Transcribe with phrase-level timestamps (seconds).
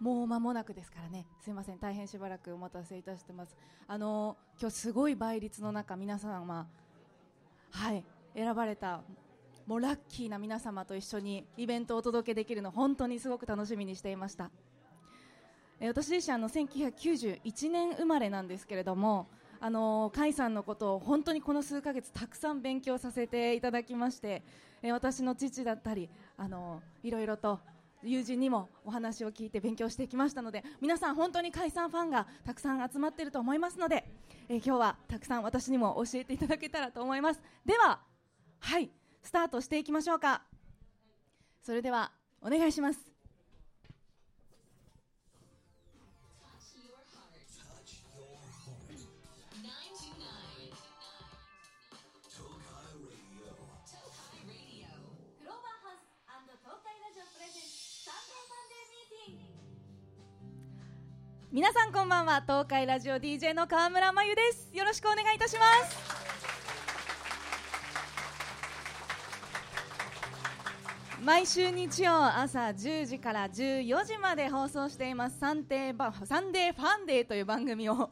[0.00, 1.26] もう間もなくですからね。
[1.40, 1.78] すいません。
[1.78, 3.56] 大変しばらくお待たせいたしてます。
[3.86, 6.68] あの今日すごい倍率の中皆様
[7.70, 8.04] はい。
[8.34, 9.02] 選ばれた
[9.66, 14.50] もうラッキーな皆様と一緒にイベントをお届けできるの本当にすごく楽しみにしていました。
[15.80, 19.28] え私自身あの1991年生まれなんですけれども
[19.60, 24.42] あの甲斐さんのことを本当にこの数ヶ月たくさん勉強させていただきまして
[24.82, 27.60] え私の父だったりあのいろいろと
[28.02, 34.04] 友人にもお話を聞いて勉強してきましたので皆さん本当に解散ファンがたくさん集まっていると思いますので、
[34.48, 37.40] えー、今日はたくさん私にも教えていただけたらと思います。
[37.64, 38.00] では
[38.60, 38.90] はい
[39.22, 40.42] スタートしていきましょうか。
[41.62, 43.17] それではお願いします。
[61.50, 62.42] 皆さんこんばんは。
[62.42, 64.68] 東海ラジオ DJ の川村真由です。
[64.70, 65.96] よろしくお願いいたします。
[71.24, 75.38] 毎週日曜朝10時から14時まで放送しています。
[75.38, 78.10] サンデーサンデーファンデーという番組を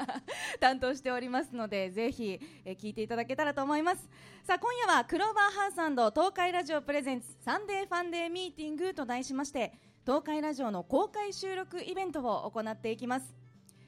[0.60, 4.06] 担当しておりますのでぜひ、え聞いていただけたらと思います。
[4.42, 9.72] さあ今夜はクローバーハウス東海ラジオプレゼンツサンデーファンデーミーティングと題しまして
[10.06, 13.34] 東海ラジオの公開収録イベントを行っていきます。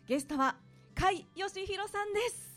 [0.06, 0.56] ゲストは
[0.98, 2.56] 甲斐義弘さんです。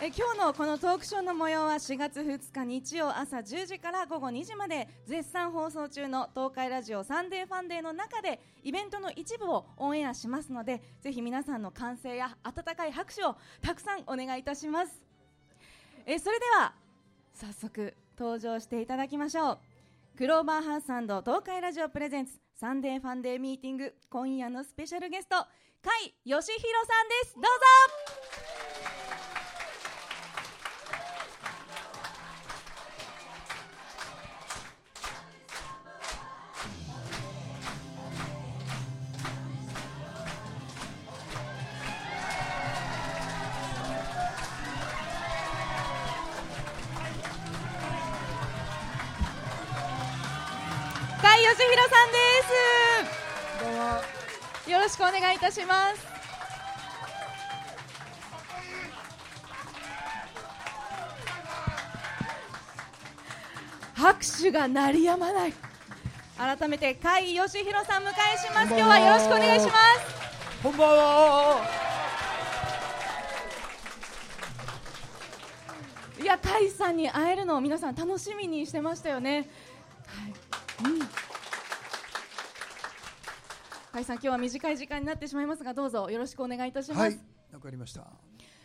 [0.00, 15.07] え今日のこのトークショーの模様は4月2日日曜朝10時から午後2時まで絶賛放送中の東海ラジオサンデーファンデーの中でイベントの一部をオンエアしますのでぜひ皆さんの歓声や温かい拍手をたくさんお願いいたします。
[16.10, 16.72] えそれでは
[17.34, 19.58] 早速登場していただきましょう。
[20.16, 25.44] クローバーハウス東海ラジオプレゼンツサンデーファンデーミーティング今夜のスペシャルゲスト甲
[26.02, 27.34] 斐義弘さんです。
[27.34, 28.17] どうぞ。
[55.68, 56.08] ます。
[63.94, 65.52] 拍手が鳴りやまない。
[66.38, 68.68] 改めて甲斐義弘さん迎えします。
[68.68, 69.72] 今日はよろしくお願いします。
[70.62, 71.88] こんばんは。
[76.20, 79.48] いや甲斐さんに会えるのを皆さん楽しみにしてましたよね。
[80.82, 81.27] はい、うん
[83.98, 87.00] 甲斐さん今日は短い時間になってしまいますがどうぞよろしくお願いいたします。
[87.00, 87.18] はい、
[87.52, 88.02] わかりました。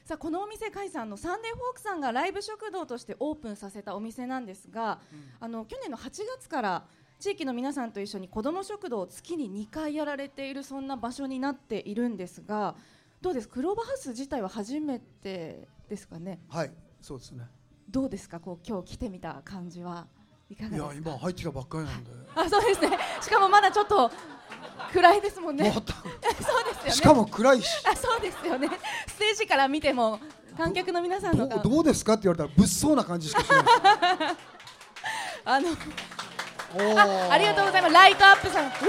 [0.06, 6.84] さあこのお店甲斐さんのサンデーフォークさんがライブ食堂としてオープンさせたお店なんですが、うん、あの去年の8月から
[7.20, 12.76] 地域の皆さんと一緒に子ども食堂を月に2回やられているそんな場所になっているんですが
[13.22, 13.50] どうです？
[13.50, 16.42] クローバーハウス自体は初めてですかね？
[16.48, 16.72] はい
[17.02, 17.46] そうですね。
[17.90, 18.40] どうですか？
[18.40, 20.06] こう今日来てみた感じは。
[20.50, 20.88] いかがですか？
[20.92, 22.12] いや今入ってきたばっかりなんで。
[22.36, 22.98] あそうですね。
[23.22, 24.12] しかもまだちょっと
[24.94, 25.72] 暗いですもんね。
[25.72, 26.92] そうですよね。
[26.92, 27.68] しかも暗いし。
[27.86, 28.70] あ、そうですよね。
[29.08, 30.20] ステージから見ても
[30.58, 33.64] 観客の皆さんのどうですかって言われたら物騒な感じしかしない。
[35.46, 37.94] あのあ、ありがとうございます。
[37.94, 38.66] ライトアップさん。
[38.66, 38.72] うん。
[38.72, 38.88] なるほ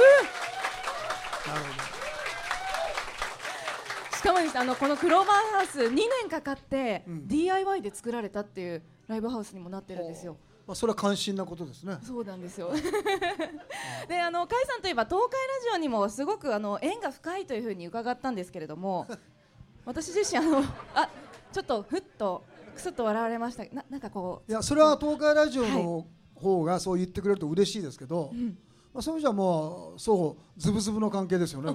[4.13, 4.17] ど。
[4.17, 10.39] しかもですあのこのクローバーハウス2年かかって DIY で作られたっていうライブハウスにもなってるんですよ。
[10.67, 11.99] まあ、それは関心なことですね。
[12.03, 12.71] そうなんですよ。
[14.09, 19.07] で、あの、甲斐さんといえば、東海ラジオにも、すごく、あの、縁が深いというふうに伺ったんですけれども。
[19.85, 20.65] 私自身、あの、
[20.95, 21.11] あ、
[21.53, 23.65] ちょっと、ふっと、くすっと笑われました。
[23.75, 24.51] な、なんかこう。
[24.51, 28.29] いや、それは東海ラジオの方が、そう言ってくれると嬉しいですけど。
[28.29, 28.59] はいうん
[28.95, 31.75] まあ、そういう意味じゃもうそうズブズブの関係ですよね。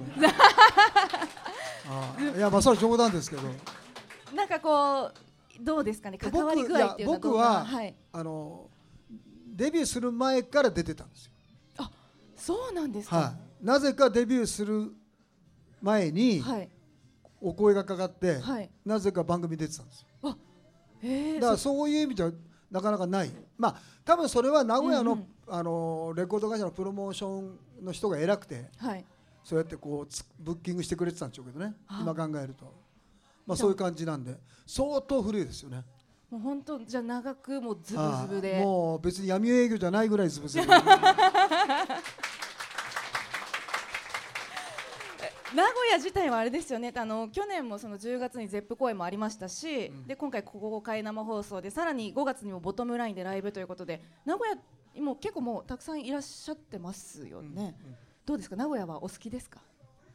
[1.86, 3.42] あいやまあそれは冗談ですけど。
[4.34, 5.10] なんかこ
[5.60, 6.16] うどうですかね？
[6.16, 8.70] 関わり具合っていうのは僕は、はい、あの
[9.60, 11.32] デビューする前から出てたんですよ。
[11.76, 11.90] あ
[12.34, 14.90] そうなんですか、はい、なぜかデビューする
[15.82, 16.68] 前に、はい、
[17.42, 20.06] お声がかかって、はい、なぜか番組出てたんですよ。
[20.22, 20.36] あ
[21.02, 22.32] へだからそういう意味では
[22.70, 23.30] なかなかない。
[23.58, 29.04] まあ多分それは名古屋のうんうん、あのレコード会社のプロモーションの人が偉くて、はい、
[29.44, 31.74] そうやってこうブッキングしてくれてたんでしょうけどね。
[32.00, 32.64] 今考えると、
[33.46, 35.84] まあ、そういう感じなんで相当古いですよね。
[36.30, 38.60] もう本当じゃ長くもうズブズブで。
[38.60, 40.66] もう別に闇営業じゃないぐらいズブズブ。
[45.52, 46.92] 名古屋自体はあれですよね。
[46.96, 54.56] あの去年もその10月に ZEP 公演もありましたし、うん、で今回公開生放送でさらに5月にもボトムラインでライブということで名古屋
[55.02, 58.54] も結構もうたくさんいらっしゃってますよね、うんうん、どうですか？
[58.54, 59.60] 名古屋はお好きですか？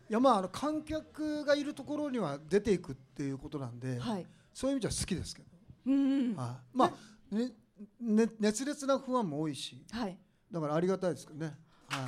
[0.09, 5.49] いやまああの観客がいるところには出ていくっていうことなんで、はい、そういう意味じゃ好きですけど、
[5.85, 5.97] うんう
[6.33, 6.91] ん、あまあ、
[7.35, 7.51] ね
[7.99, 10.17] ね、熱烈なファンも多いし、はい、
[10.51, 11.53] だからありがたいですけどね。
[11.89, 12.05] は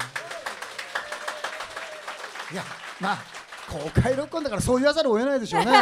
[2.51, 2.53] い。
[2.53, 2.63] いや
[3.01, 3.18] まあ
[3.69, 5.71] 公開録音だからそう言わざるを得ないでしょうね。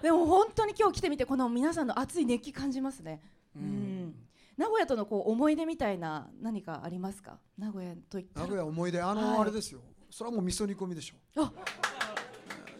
[0.00, 3.20] でも本当に今日来てみてこの皆さんの熱い熱気感じますね、
[3.56, 4.14] うん、うん、
[4.56, 7.40] 名古屋とのこう思い出みたいな何かありますか？
[7.58, 9.80] 名古屋といった名古屋思い出あの、はい、あれですよ。
[10.10, 11.16] それはもう味噌煮込みでしょ。
[11.42, 11.52] あ。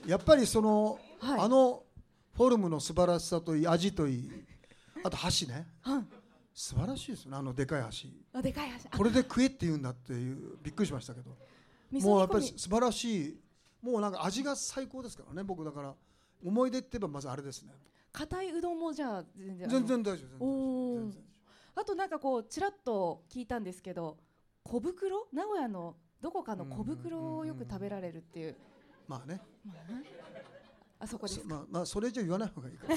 [0.07, 1.83] やっぱりその、はい、あの
[2.37, 4.31] フォルムの素晴らしさといい味といい。
[5.03, 6.09] あと箸ね、うん。
[6.53, 8.13] 素晴らしいですねあのでかい箸。
[8.35, 8.89] あでかい箸。
[8.89, 11.31] これで食えって言うんだっていうびっくりしましたけど。
[12.01, 13.41] もうやっぱり素晴らしい。
[13.81, 15.95] もうなんか味が最高ですからね僕だから。
[16.45, 17.73] 思い出って言えばまずあれですね。
[18.13, 21.23] 硬いうどんもじゃあ全然全然大丈夫全然
[21.75, 24.19] あとなんかこうちらっと聞いたんですけど
[24.63, 25.27] 小袋？
[25.33, 28.57] 名古屋のどこかの小袋をよく食べられるっていう。
[29.09, 30.05] まあね、まあね、
[31.07, 32.87] あそこですまあまあそれ以上言わない方がいいか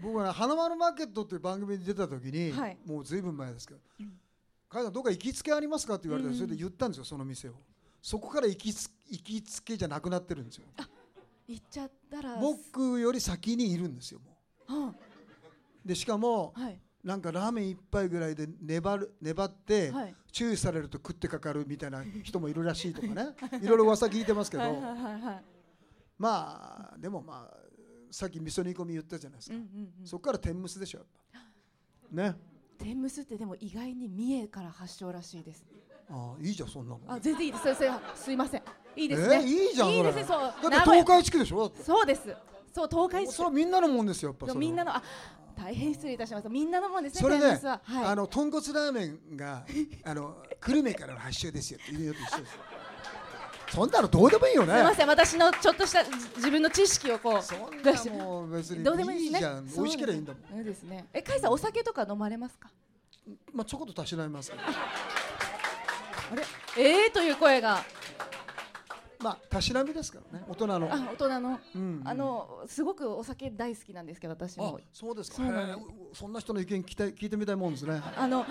[0.00, 4.18] 僕は、ね、花丸マーケットっていう番組に出た時に、はい、もうずいぶん前ですけど、うん
[4.72, 5.96] 海さんどっか行きつけありますか？
[5.96, 7.52] って言われたらそれで言ったんですよその店を。
[8.00, 10.64] そこから行きつ行きつけじゃなくなってるんですよ
[11.46, 12.36] 行っちゃったら。
[12.36, 14.38] 僕より先にいるんですよも
[14.68, 14.94] う、はあ、
[15.84, 23.36] でしかも、はい、なんかラーメン一杯ぐらいで粘る粘って、はい、注意されると食ってかかるみたいな人もいるらしいとかね。
[23.60, 24.62] いろいろ噂聞いてますけど
[26.18, 27.56] まあでもまあ
[28.10, 29.66] さっき味噌煮込み言ったじゃないですか、うんうん
[30.00, 31.06] うん、そこから天むすでしょ
[32.12, 32.36] ね
[32.78, 35.64] 天むすってでも意外に三重から発祥らしいです。
[36.10, 37.00] ああいいじゃんそんなの。
[37.06, 37.62] あ全然いいです。
[37.62, 38.62] それすいません。
[38.96, 39.36] いいですね。
[39.36, 39.90] えー、いいじゃん。
[39.90, 40.24] いいですね。
[40.24, 40.40] そう。
[40.70, 41.72] だって東海地区でしょ。
[41.80, 42.22] そうです。
[42.74, 43.34] そう東海地区。
[43.34, 44.34] それみんなのもんですよ。
[44.38, 45.02] やっぱみんなのあ
[45.54, 46.48] 大変失礼いたします。
[46.48, 47.20] みんなのもんですね。
[47.20, 49.64] それね、はい、あの豚骨ラーメンが
[50.04, 52.58] あの久留米からの発祥ですよっていうのと一緒です。
[53.72, 54.74] そんなのどうでもいいよね。
[54.74, 56.04] すみません、私のちょっとした
[56.36, 57.42] 自分の知識をこう。
[57.42, 59.64] そんなもう別にどうでもいいじゃん。
[59.64, 60.42] 美味しければいいんだもん。
[60.50, 61.06] そうですね。
[61.14, 62.68] え、カイさんお酒とか飲まれますか？
[63.54, 64.66] まあ、ちょこっとたしなみますけどあ
[66.36, 66.42] れ？
[66.76, 67.82] ええー、という声が。
[69.20, 70.44] まあたしなみですからね。
[70.48, 70.92] 大人の。
[70.92, 71.60] あ大人の、
[72.04, 74.80] あのすごくお酒大好きなんですけど私も。
[74.92, 75.36] そうですか。
[76.12, 78.02] そんな人の意見聞い聞いてみたいもんですね。
[78.16, 78.44] あの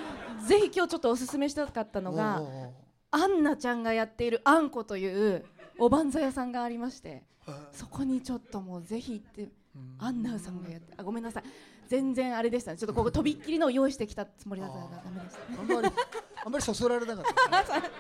[0.48, 2.42] ぜひ今日ちょっとおすすめしたかったのが
[3.12, 5.46] アンナちゃんがやっているあんこという
[5.78, 7.24] おばんざ屋さんがありまして
[7.72, 9.50] そこにちょっともうぜひ行って
[10.00, 11.44] アンナさんがやってあごめんなさい。
[11.88, 12.72] 全然あれでした。
[12.72, 15.96] ねちょっとこことびっきりの用意してきたつもりだったらダメでした、あんまり
[16.46, 17.82] あんまりそそられなかった。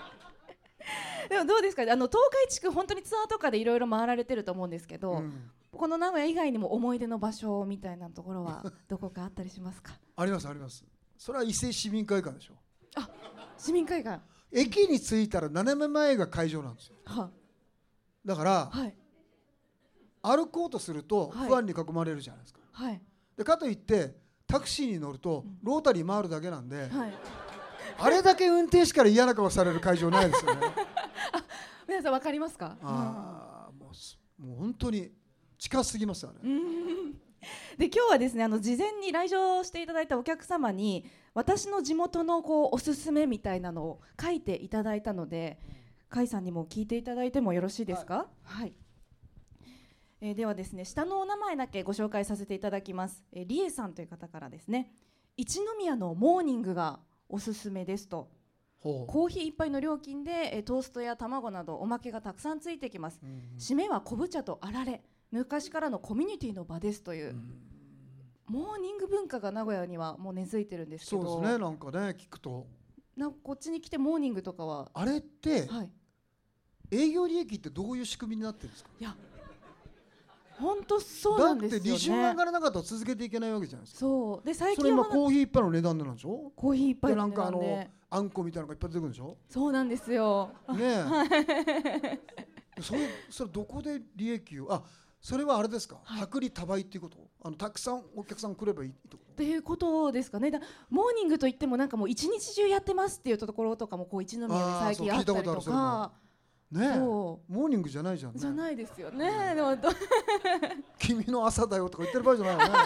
[1.30, 1.84] でもどうですか？
[1.84, 9.94] あの東海地区本当にツアーとかでいろいろ回られてると思うんですけど、うん、この名古屋以外にも思い出の場所みたいなところは どこかあったりしますか？
[10.16, 10.86] ありますあります。
[11.18, 12.54] それは伊勢市民会館でしょ。
[12.96, 13.10] あ
[13.58, 14.22] 市民会館
[14.52, 17.30] 駅に着いたら斜め前が会場なんですよ、は
[18.26, 18.94] だから、はい、
[20.22, 23.02] 歩こうとすると不安に囲まれるじゃないですか、はい、
[23.38, 24.16] でかといって
[24.46, 27.14] タクシーに乗るとロータリー回るだけなんで、はい、
[27.98, 30.62] あれだけ運転手から嫌な顔される会場ないですよね。
[31.88, 32.78] 皆さん分かりますか？
[32.82, 35.12] あ、うん、もうもう本当に
[35.58, 36.40] 近すぎますよね。
[37.78, 45.60] で今日はですねあの事前に来場していただいたお客様に私の地元のこうおすすめみたいなのを書いていただいたので
[46.12, 48.28] 甲斐さんにも聞いていただいてもよろしいですか？
[48.44, 48.74] はい、はい。
[50.22, 54.92] えー、ではですね下のお名前だけご紹介させていただきます、えー、リエさんという方からですね
[55.38, 58.30] 一宮のモーニングがおすすめですと。
[58.84, 67.54] コーヒー一杯の料金で、えー、トーストや卵などおまけがたくさんついてきます、うんうん、締めは昆布茶とあられ昔からのコミュニティの場ですという、うん、
[68.52, 71.22] モーニング文化が名古屋にはもう根付いてるんですけど。
[71.24, 72.68] そうですねなんかね聞くと。
[73.16, 74.92] なこっちに来てモーニングとかは？
[74.94, 75.90] あれって、はい、
[76.92, 78.90] 営業利益ってどういう仕組みになってるんですか？
[79.00, 79.16] いや
[80.60, 84.00] 本当そうなんですよ、ね、だって利潤上がらなかったら続けていけないわけじゃないですか。
[84.02, 84.46] そう。
[84.46, 86.52] で最近それ今コーヒー一杯の値段なんでしょ？
[86.56, 89.38] コーヒー一杯の値段でなんかあのあんこみたいなのがいっぱい出てくるんでしょ？
[89.50, 90.52] そうなんですよ。
[90.70, 92.20] ねえ。
[92.82, 94.74] それそれどこで利益を？
[94.74, 94.84] あ
[95.22, 97.20] それはあれですか、はい、薄利多売っていうこと？
[97.44, 99.18] あのたくさんお客さん来ればいいってこと？
[99.18, 100.50] っていうことですかね。
[100.50, 100.60] だ
[100.90, 106.12] モーニングといってもなんかもう一日中やってますっていうところとかもこう一宮で最近あったりとか。
[106.72, 109.78] ねモーニングじゃないじゃん、ね、じゃないですよね、でも
[110.98, 112.66] 君の朝だよとか言ってる場合じゃないよね。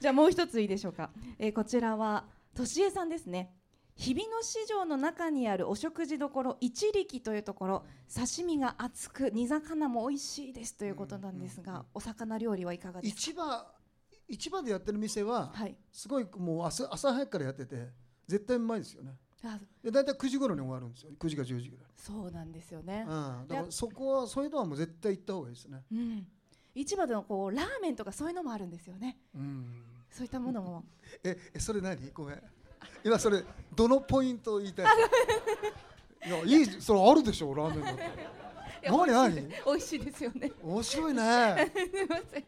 [0.00, 2.24] じゃあもう一ついいでしょうか、えー、こちらは
[2.54, 3.52] としえさんですね
[3.96, 13.20] 日比野市場の中にあるお食事処一力というところ刺身が厚く煮魚も美味しいですということなんですが、うんうんうん、お魚料理はいかがですか？
[13.20, 13.66] 市場
[14.28, 17.88] 市場でやってる店は、はい、すごいもう朝朝早くからやってて
[18.26, 19.12] 絶対うまいですよね。
[19.82, 21.12] で大体9時頃に終わるんですよ。
[21.18, 21.86] 9時か10時ぐらい。
[21.96, 26.26] そうなんですよね、うん、だからそこはそういうのはもう絶対行った方がいいですね、うん、
[26.74, 30.84] 市場でのこうラーメンとかそういうのもあるんですよね、うん、そういったものも。
[31.24, 32.10] えそれ何？
[32.12, 32.42] ごめん
[33.04, 33.42] 今それ
[33.74, 34.86] どのポイントを言いたい
[36.26, 38.02] いやいいそれあるでしょラーメンだって。
[38.88, 40.52] 何何美味しいですよね。
[40.62, 41.72] 面白いね。
[41.74, 42.44] すみません、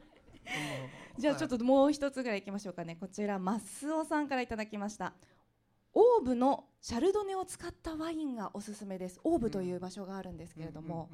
[1.19, 2.97] じゃあちょっともう一つぐらいいきましょうかね。
[3.01, 5.15] こちらマスオさんからいただきました。
[5.95, 9.21] オーブのシャルドネを使ったワインがおすすめです。
[9.25, 11.11] オーブという場所があるんですけれども、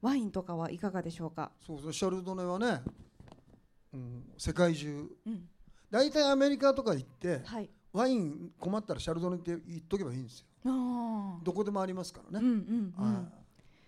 [0.00, 1.52] ワインとかはいかがでしょうか？
[1.64, 2.82] そうそうシャルドネはね、
[3.94, 5.48] うん、世界中、うん、
[5.90, 10.46] 大体アメリカとか行って、はい、ワイン困ったらシャルドネって言っとけばいいんですよ。
[11.42, 12.52] どこでもありますからね、うん
[12.98, 13.32] うんうん、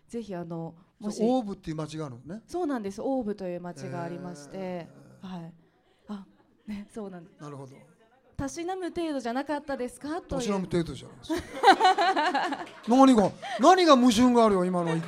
[0.08, 1.18] ぜひあのもし。
[1.22, 2.42] オーブっていう町があるのね。
[2.46, 3.00] そうなんです。
[3.02, 4.88] オーブという町がありまして、え。
[5.22, 5.52] ー、はい。
[6.08, 6.26] あ
[6.66, 7.40] ねそうなんです。
[7.40, 7.76] なるほど。
[8.36, 10.20] たしなむ程度じゃなかったですか？
[10.22, 13.30] たしなむ程度じゃない 何が
[13.60, 15.02] 何が矛盾があるよ今の意見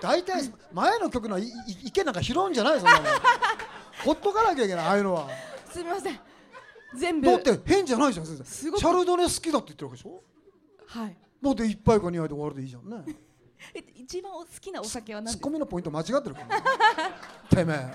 [0.00, 1.50] 大体前の曲の意
[1.92, 3.06] 見なんか拾うんじゃないそんなの
[4.04, 5.28] ほっとかなきゃいけないああいうのは。
[5.70, 6.18] すみません
[6.96, 7.26] 全部。
[7.26, 8.44] だって変じゃないじゃん先生。
[8.44, 10.22] シャルドネ好きだって言ってるわけでしょ？
[10.86, 11.16] はい。
[11.42, 13.04] だって一杯か二杯で終わるでいいじゃんね。
[13.96, 15.40] 一番好きなお酒は何ですか？
[15.40, 16.60] ツッコミのポイント間違ってるから
[17.56, 17.94] てめえ。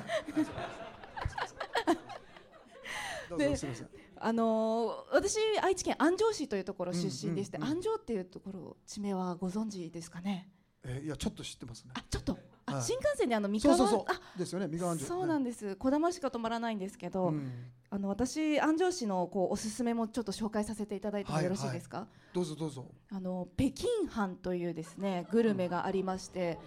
[4.21, 10.49] あのー、私愛知県安城市というところ出身でして、安城っていうところ地名はご存知ですかね？
[10.83, 11.91] えー、いやちょっと知ってますね。
[11.93, 12.37] あちょっと
[12.77, 14.39] あ、新幹線であの三河そうそうそう。
[14.39, 15.07] ですよね三河安城。
[15.07, 17.51] そうなんです、小玉しか止まらないんですけど、うん、
[17.89, 22.85] あの私安城市のこうおすすめもちょっと紹介させていただいてもよろしいですか、はいはい、どうぞどうぞ。
[23.11, 26.59] あの北京飯というですねグルメがありまして、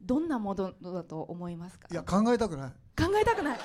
[0.00, 1.88] うん、どんなものだと思いますか？
[1.90, 2.70] いや考えたくない。
[2.70, 3.58] 考えたくない。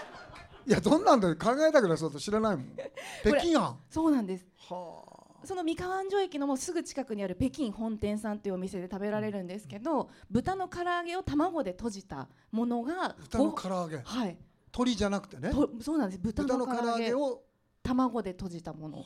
[0.68, 1.36] いやどんなんだよ。
[1.36, 1.98] 考えたくない。
[1.98, 2.75] そうと知らないもん。
[3.22, 4.48] 北京飯そうなんです。
[4.70, 5.14] はあ
[5.45, 13.97] その三河安城駅のもすぐ近くにある北京本店さんというお店で食べられるんですけど豚の唐揚げを卵で閉じたものが豚の唐揚げ。
[14.03, 14.37] はい。
[14.67, 15.51] 鶏じゃなくてね。
[15.81, 16.19] そうなんです。
[16.19, 17.43] 豚の唐揚げを
[17.83, 19.05] 卵で閉じたもの。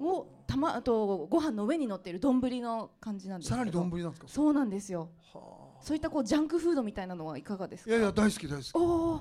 [0.00, 4.28] をたまあとご飯の上に乗っている丼の感じなんですさらに丼なんですか？
[4.28, 5.10] そうなんですよ。
[5.80, 7.90] そういったこうジャンクフードみたいなのはいかがですか？
[7.90, 8.62] いやいや大好き大好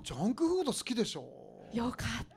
[0.02, 0.06] き。
[0.06, 1.26] ジャンクフード好きでしょ
[1.74, 2.28] よかっ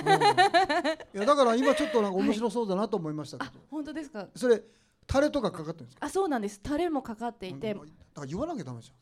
[0.00, 4.28] いやだから今ちょっとなんか面白そうだなと思いましたけど、はい、本当ですか？
[4.34, 4.62] それ
[5.06, 6.06] タレとかかかってるんですか？
[6.06, 6.60] あそうなんです。
[6.60, 7.74] タレもかかっていて。
[7.74, 7.86] だか
[8.20, 8.96] ら言わなきゃダメじゃん。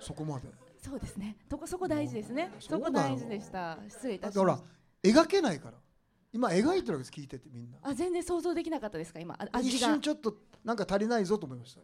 [0.00, 0.48] そこまで。
[0.82, 1.36] そうですね。
[1.48, 2.52] そこそこ大事ですね。
[2.58, 3.78] そこ大事でした。
[3.88, 4.62] 失礼いたしまし
[5.04, 5.78] た描けないから。
[6.32, 7.78] 今描いてるわけです聞いててみんな。
[7.82, 9.20] あ全然想像できなかったですか？
[9.20, 9.60] 今味が。
[9.60, 10.34] 一瞬ちょっと
[10.64, 11.80] なんか足りないぞと思いました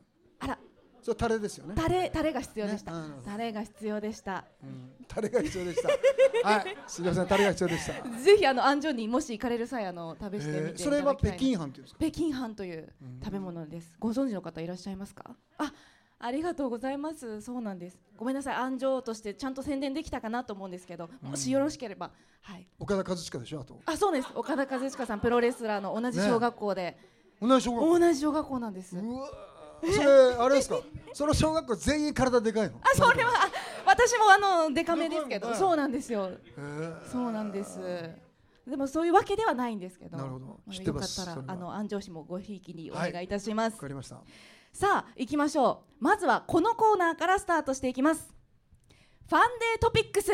[1.07, 1.75] それタレですよね。
[1.77, 2.91] タレタレが必要でした。
[2.91, 4.45] ね、タレが必要でした。
[4.61, 5.89] うん、タレが必要でした。
[6.43, 8.09] はい、すみません、タレが必要でした。
[8.19, 11.99] ぜひあの安城にもし行かれる際あの食べしてみていただきたい、それは北京飯というんですか？
[12.01, 13.95] 北京飯という食べ物です。
[14.01, 15.37] ご存知の方いらっしゃいますか？
[15.59, 15.73] あ。
[16.19, 17.41] ありがとうございます。
[17.41, 17.99] そうなんです。
[18.17, 22.11] ごめんなさい、安城としてちゃんと宣伝できたかなと思うんですけど、もしよろしければ、
[22.43, 22.67] はい。
[22.81, 23.81] 岡田和親でしょ、あと。
[23.85, 24.29] あ、そうです。
[24.35, 26.83] 岡田和親さん、プロレスラーの同じ小学校で。
[26.83, 26.99] ね、
[27.41, 27.99] 同じ小学校。
[27.99, 28.97] 同じ小学校なんです。
[28.97, 29.29] うわ
[29.95, 30.81] それあれですか？
[31.13, 32.79] その小学校全員体でかいの？
[32.83, 33.33] あそれは
[33.87, 35.55] 私もあのでかめですけど。
[35.55, 36.31] そうなんですよ。
[37.11, 38.11] そうなんです。
[38.67, 40.17] でもそういうわけではないんですけど。
[40.17, 40.47] なるほど。
[40.47, 43.75] よかったらあの安城市もごひいきにお願いいたします。
[43.75, 44.17] わ、かりました。
[44.73, 46.05] さあ行きましょう。
[46.05, 48.35] まずはこのコーナーからスタートしていきます。
[49.29, 49.41] ファン
[49.75, 50.31] デートピックス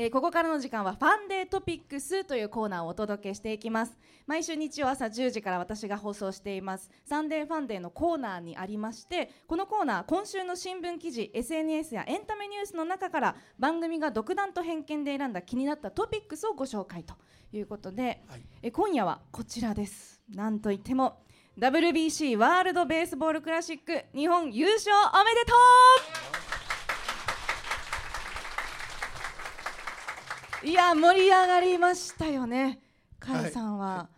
[0.00, 3.98] えー、ここからの時間はファンデートピックスというコーナーをお届けしていきます。
[4.28, 6.88] 毎週日曜朝10時から私が放送しています。
[7.04, 17.14] サンデーファンデーのコーナーにありましてこのコーナー今週の新聞記事 SNS やエンタメニュースの中から番組が独断と偏見で選んだ気になったトピックスをご紹介と
[17.52, 20.22] いうことで、はい、え今夜はこちらです。
[20.32, 21.24] なんといっても
[21.58, 25.54] WBC ワールドベースボールクラシック日本優勝おめでと
[26.36, 26.37] う
[30.64, 32.80] いや盛り上がりましたよね。
[33.24, 34.08] 甲斐さんは、は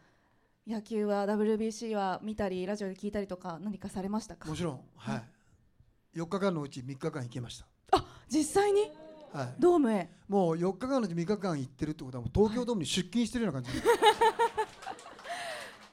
[0.67, 4.49] い、野球は WBC は見たりラジオで聞いたりとか何かされましたか？
[4.49, 4.81] もちろん。
[4.97, 7.67] はい、4日間のうち3日間行きました。
[7.93, 8.91] あ実際に？
[9.35, 10.09] はい、ドームへ。
[10.29, 13.85] もう4日間のうち3日間行ってるってことはもう東京ドームに出勤してるような感じ、は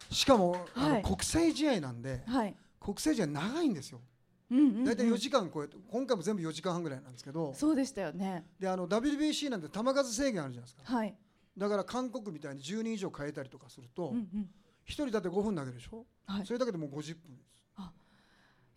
[0.09, 3.99] い、しかも、はい、国際試合なんで、はい、国際試合長いんですよ。
[4.49, 7.53] 大体4時間超えて今回も全部4時間半ぐらいなんですけど。
[7.53, 8.45] そうでしたよね。
[8.59, 11.15] であの WBC なんて球数制限あるじゃないですか、はい、
[11.57, 14.49] だから韓国みたいに10人以上変えたりとかすると、うんうん、
[14.87, 17.63] 1人だって5分投げるでしょ、はい、それだけでもう50分です。
[17.75, 17.91] あ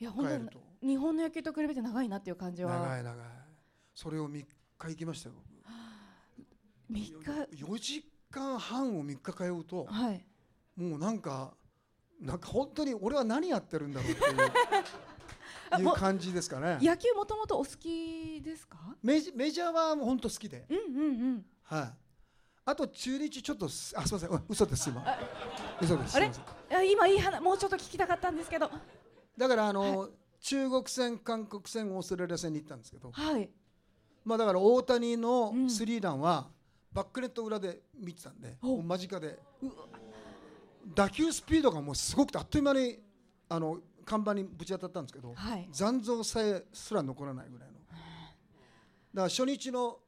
[0.00, 2.72] いや本当日本の野球と比べて長いなっていう感じは。
[2.72, 3.26] 長い長い。
[3.94, 4.46] それを3日
[4.78, 5.36] 行きましたよ
[6.90, 7.14] 3日。
[7.64, 10.24] 4時間半を3日通うと、はい、
[10.74, 11.54] もうなんか
[12.20, 14.36] なんか本当に俺は何やってるんだろうっていう
[15.78, 16.78] いう感じですかね。
[16.80, 18.78] 野球もともとお好きですか？
[19.02, 21.44] メジメジャーはもう本当好きで、うんうんうん。
[21.62, 21.92] はい。
[22.64, 24.42] あと中日ちょっとあすみません。
[24.48, 25.04] 嘘です今。
[25.80, 26.30] 嘘ですあれ？
[26.90, 28.70] 今いい話もうちょっと聞きたかったんですけど。
[29.36, 30.10] だからあの、はい、
[30.40, 33.48] 中国戦韓国戦オーストラリア戦に行ったんですけど、はい、
[34.24, 36.48] まあだから大谷のスリーランは、
[36.92, 39.38] バックネット裏で見てたんで、間近で。
[40.94, 42.98] 打球スピードがもうすごくてあっという間に
[43.50, 43.78] あの
[44.10, 47.74] 看板にぶち当たったんですけど、はい、残像さえすら残らないぐらいの。
[47.74, 47.98] だか
[49.14, 49.98] ら初日の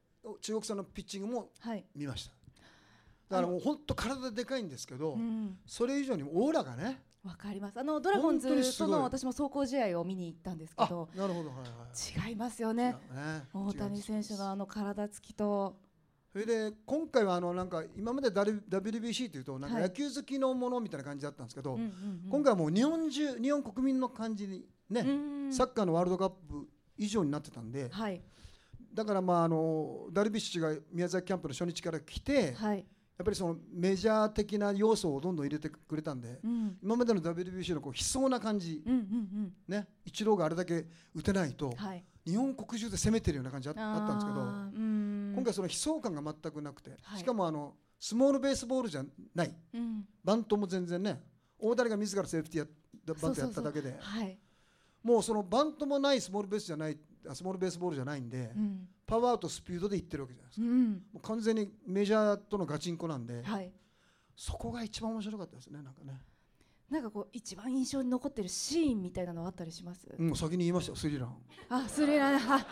[0.41, 1.51] 中国戦のピッチングも
[1.95, 2.33] 見ました、
[3.29, 7.79] だからもう本当体でかいんですけど、うん、それ以上にオーラがねわかります。
[7.79, 11.65] あのドラゴンズとの私も走行試合を見に行ったんですけどなるほど、はいは
[12.27, 15.77] い、違いますよね、ね、大谷選手のあの体つきと
[16.33, 21.79] それで今回はあのなんか今まで WBC というとなんか野球好きのものみたいな感じだったんですけど、
[22.31, 25.05] 今回はもう日本中日本国民の感じにね、
[25.51, 28.23] サッカーのワールドカップ以上になってたんで、はい、
[28.95, 32.83] だからまああのダルビッシュが宮崎キャンプの初日から来て、はい、や
[33.23, 38.83] っぱりそのメジャー的な要素をどんどん入れてくれたんで、うん、今までの WBC のこう悲壮な感じ、
[39.69, 44.41] ね、イチローがあれだけ打てないと、はい、日本国中で攻めてるような感じあったんですけど、
[45.35, 51.21] 今回その悲壮感が全くなくて、はい、しかもあのスモールベースボールじゃない、うん、バントも全然ね
[51.59, 53.97] 大谷が自らセーフティーバントやっただけで。
[55.03, 56.97] もうそのバントもないスモールベースじゃない
[57.35, 63.73] スモールベースボールじゃないんで、うん、パワーとスピードでいってるわけじゃないですか、うん、もう完全にメジャーとのガチンコなんで、はい、
[64.37, 66.21] そこが一番面白かったですねなんかね。
[66.93, 70.07] なんかこう一番印象に残ってるシーンみたいなのあったりします？
[70.19, 71.35] うん、先に言いましたよスリラン。
[71.71, 72.67] あ、スリラン、は、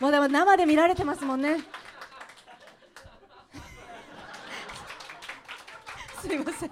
[0.00, 1.58] まだまだ生で見られてますもんね。
[6.22, 6.70] すいません。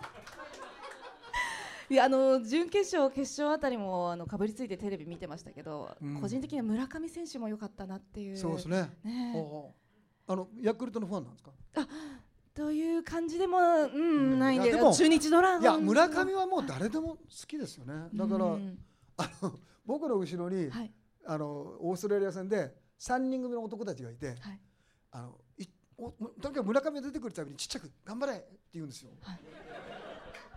[1.90, 8.37] いやあの準決勝決勝あたりもあのかぶりついてテレビ見てましたけど、うん、個人的には村上選手も良かったなっていう。
[8.38, 8.90] そうですね。
[9.05, 9.35] ね
[10.27, 11.53] あのヤクルトのファンなんですか？
[11.77, 11.87] あ、
[12.59, 13.57] という感じでも、
[13.94, 18.09] うん、ないんで中日ドラいや村上はもう誰でも好きですよね。
[18.12, 18.77] だから、うん、
[19.16, 19.53] あの
[19.87, 20.92] 僕の後ろに、はい、
[21.25, 24.38] あのオーストラリア戦で3人組の男たちがいて、はい、
[25.12, 25.66] あのい
[25.99, 29.40] おとにかく村上が出てくるたびにちっちゃく「頑張れ!」って言うんですよ、はい、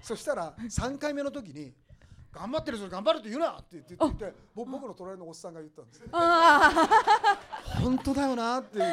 [0.01, 1.71] そしたら3回目の時に
[2.33, 6.01] 「頑張ってるぞ頑張るって言うな!」って言って言って僕の隣のおっさんが言ったんです
[7.79, 8.83] 本当だよなっていう。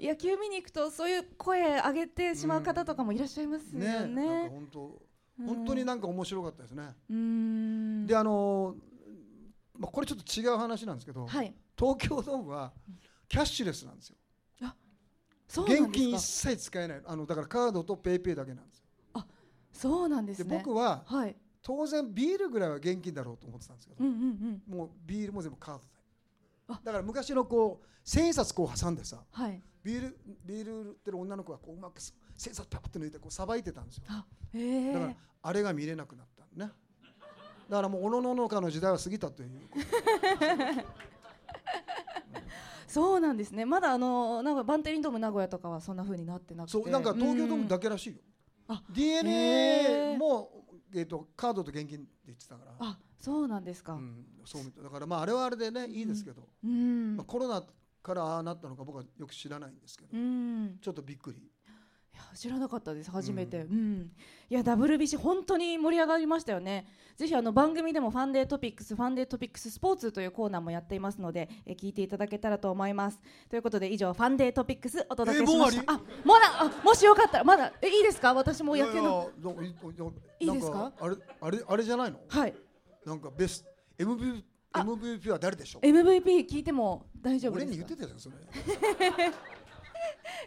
[0.00, 4.06] 野球見に行くとそういう声上げてしまう方とかもいらっしゃいますよね。
[4.06, 5.02] ねなんか本当
[5.46, 6.84] 本当になんか面白かったですね。
[8.06, 8.76] であの
[9.78, 12.72] まあこれちょっと違う話なんですけど、はい、東京ドームは
[13.28, 14.16] キャッシュレスなんですよ。
[14.62, 14.74] あ
[15.48, 18.84] そう現金一切使えないあのだからカードとペイペイだけなんですよ。
[19.14, 19.26] あ
[19.72, 20.56] そうなんですね。
[20.58, 25.94] 僕は、はい、当然ビールぐらいは現金だろうと思ってたんですけど、うんうんうん、もうビールも全部カードで。
[26.84, 32.14] だから昔のこう千円札こう挟んでさ、はい、ビールビール売ってる女の子がこううまく千
[32.48, 34.04] 円札パッと抜いてこうさばいてたんですよ。
[34.08, 36.72] だからあれが見れなくなったね。
[37.68, 39.50] だからもうおのののかの時代は過ぎたという
[42.86, 43.64] そうなんですね。
[43.64, 46.72] まだあのなんかバンテリンドーム名古屋とかはそんなふうになってなくて。
[46.72, 48.20] そうなんか東京ドームだけらしいよ、
[48.68, 50.50] あ DNA も、
[50.94, 52.72] えーと、カードと現金って言ってたから。
[52.78, 57.16] あそうなんですか、うん、そうだからまああれはあれでねいいですけど、うん。
[57.16, 57.62] まあ、コロナ
[58.04, 61.38] からああなったのか僕はよく知らないんですけど、うん、ちょっとびっくり。
[61.38, 64.12] いや知らなかったです初めて、うん、うん、
[64.48, 66.86] いや WBC 本当に盛り上がりましたよね。
[67.16, 73.18] ぜひあの番組でもファンデートピックスファンデートピックススポーツというコーナーもやっていますのでえ聞いていただけたらと思います。
[73.48, 78.32] ということで以上ファンデートピックスお届けしました、えー、あまだあもしよかったらまだえいいですか？
[78.34, 79.30] 私も野球の。
[80.38, 80.92] いいですか？
[81.00, 82.20] あれあれあれじゃないの？
[82.28, 82.54] はい。
[83.06, 88.36] なんかベスト MVP MVP は誰でしょう？MVP 聞いても大丈夫俺に言ってたじゃんそれ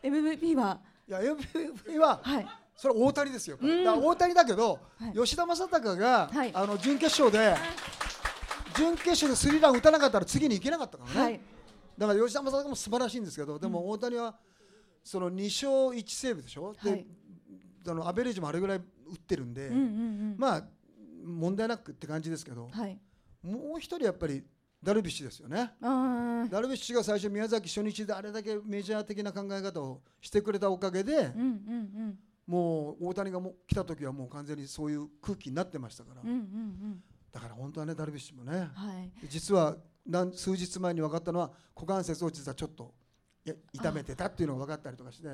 [0.04, 0.80] MVP は？
[1.08, 7.56] いや MVP は、はい、それ大谷ですよ、だ大谷だけど、はい、吉田正尚が、はい、あの準決勝で
[8.76, 11.40] 準決勝でスリーラン打たなかったら次に行けなかったからね、はい、
[11.98, 14.36] だから吉田正尚も素晴らしいんですけどでも大谷は
[15.04, 17.06] その2勝1セーブでしょ、で
[17.90, 18.84] あのアベレージもあれぐらい打っ
[19.18, 20.64] てるんで、うんうんうん、まあ
[21.24, 23.00] 問題なくって感じですけど、はい、
[23.48, 24.44] もう一人やっぱり
[24.84, 25.72] ダルビッシュですよね。
[25.82, 42.94] ダルビッシュが最初宮崎初日であれだけメジャー的な考え方をしてくれたおかげで、うんうんうん、もう大谷がも来た時はもう完全にそういう空気になってましたから、うんうんうん、だから本当はねダルビッシュもね、はい、実は何数日前に分かったのは股関節を実はちょっと
[43.74, 45.28] 痛めてたっていうのが分かったりとかして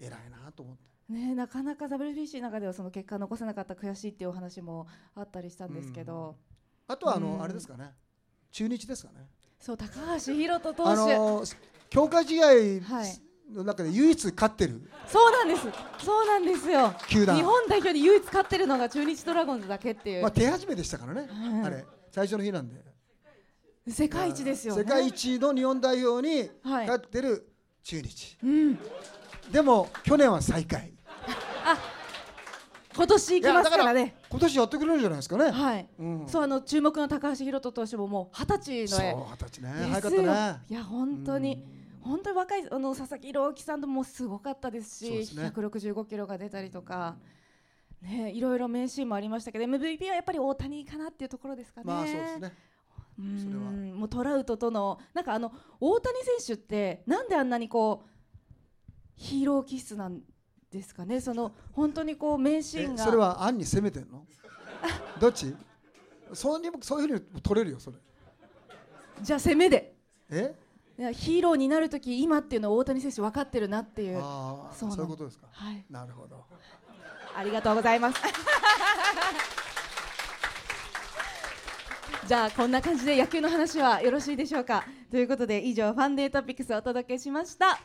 [0.00, 0.90] 偉いなと思って。
[1.10, 4.86] ね、なかなか WBC の中ではその結果残せなかった悔しいっていうお話も
[5.16, 6.36] あったりしたんですけど、
[6.90, 7.92] あとはあの、あれですかね。
[8.50, 9.28] 中日ですかね。
[9.60, 11.44] そう高橋宏斗投手、あの
[11.88, 12.46] 強化試合
[13.54, 15.68] の中で唯一勝ってる、そうなんです。
[16.04, 16.92] そうなんですよ。
[17.08, 21.28] 日本代表で唯一勝ってるのが中日ドラゴンズだけっていう、まあ、手始めでしたからね、
[21.64, 21.84] あれ。
[22.10, 22.82] 最初の日なんで。
[23.86, 27.52] 世界一ですよ、ね、世界一の日本代表に勝ってる
[27.84, 28.78] 中日、はい、うん、
[29.52, 30.92] でも去年は最下位。
[30.99, 30.99] あ
[33.00, 34.14] 今年行きますからね。
[34.28, 35.50] 今年やってくれるんじゃないですかね。
[35.50, 39.88] はい、うん、そうあの注目の高橋宏斗投手ももう二十歳のそう二十歳ね。
[39.88, 40.60] 早かったね。
[40.68, 41.64] いや本当に、
[42.02, 47.16] 本当に若いあの佐々木朗希さんともすごかったですしす、ね、165キロが出たりとか、
[48.02, 51.86] ね、いろいろ名シーンもありましたけど MVP はやっぱり大谷かなっていうところですかね。
[51.86, 52.52] まあそうですね。
[53.18, 53.94] うん。
[53.98, 58.10] もうトラウトとのなんかあの大谷選手ってなんであんなにこう
[59.16, 60.20] ヒーロー気質なん
[60.70, 61.20] ですかね？
[61.20, 64.24] その本当にこう名シーンがそれは案に攻めてんの？
[65.20, 65.54] どっち？
[66.32, 67.96] そうにそういうふうに取れるよそれ。
[69.20, 69.94] じゃあ攻めで。
[70.30, 70.54] え？
[71.12, 74.20] ヒーローになる時今っていうのは大谷選手分かってるなっていう。
[74.22, 76.44] あそういうことですか、はい、なるほど。
[77.34, 78.20] ありがとうございます。
[82.28, 84.84] じゃあこんな感じで野球の話はよろしいでしょうか？
[85.10, 87.80] ということで以上ファンデートピックスをお届けしましたさあ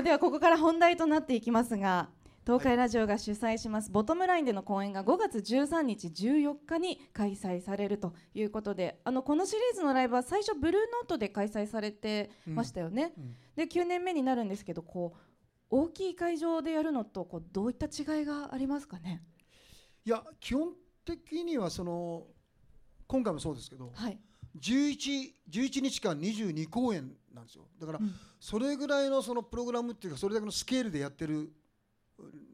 [0.00, 2.08] ではここから本題となっていきますが
[2.46, 15.18] 東海ラジオが主催しますボトムラインでの公演が5月13日14日に開催されるということであのこのシリーズのライブは最初ブルーノートで開催されてましたよね、うんうん、で9年目になるんですけどこう
[15.68, 19.22] 大きい会場でやるのとこうどういった違いがありますかね？
[20.04, 20.72] いや基本
[21.04, 22.26] 的にはその
[23.06, 24.18] 今回もそうですけど、はい、
[24.58, 27.66] 11, 11日間22公演なんですよ。
[27.80, 28.00] だから、
[28.38, 31.52] それぐらいのそのプログラムっていうかそれだけのスケールでやってる、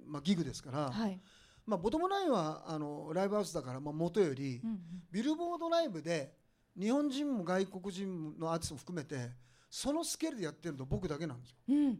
[0.06, 1.18] まあ、ギグですから、はい、
[1.66, 4.78] まあ、ボトムラインはあのライブハウスだから、まあ、元より、うんうん、
[5.10, 6.32] ビルボードライブで
[6.78, 9.30] 日本人も外国人のアーティストも含めて
[9.70, 11.56] そのスケールでやってるの僕だけなんですよ。
[11.68, 11.98] うん、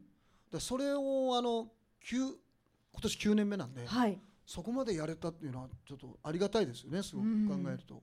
[0.50, 1.68] だそれをあの
[2.11, 2.34] 今
[3.02, 8.02] 年9年目なんで、はい、そこまでやれたっていうのはちょっとありがたいですよねすごく考えると。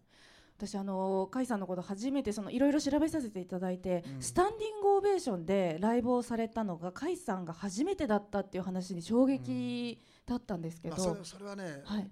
[0.58, 12.10] 私あの甲斐さんのこと初めてそのいろいろ調べさせていただいて、うん、スタンディングオベーションでライブをされたのが甲斐さんが初めてだったっていう話に衝撃だったんですけど、うんまあ、それはね、はい、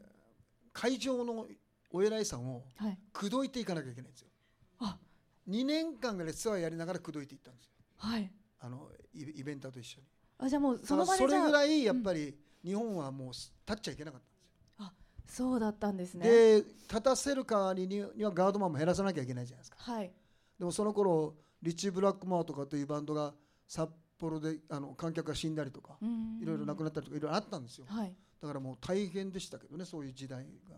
[0.73, 1.47] 会場の
[1.91, 2.63] お偉いさんを
[3.13, 4.27] 口説いていかなきゃいけないんですよ。
[4.79, 4.97] あ
[5.49, 7.71] 2年間ぐらいツアーやりながら口説いていったんですよ。
[7.97, 8.29] はい、
[8.59, 10.07] あのイベンターと一緒に。
[10.39, 14.32] あじゃあもうその場でそれぐらいやっぱり日本はもう立っちゃいけなかった。
[15.27, 16.27] そうだったんですね。
[16.27, 20.11] で立たせる代わりにはガードマンも減らさなきゃいけないじゃないですか、はい、
[20.59, 23.33] でもその頃リッチー・ブラックマーとかというバンドが
[23.67, 25.97] 札幌であの観客が死んだりとか
[26.41, 30.75] いろいろ亡くなったりとかいろいろあったんですよ、はい、だからもう大変でしたけどねそういう時代が、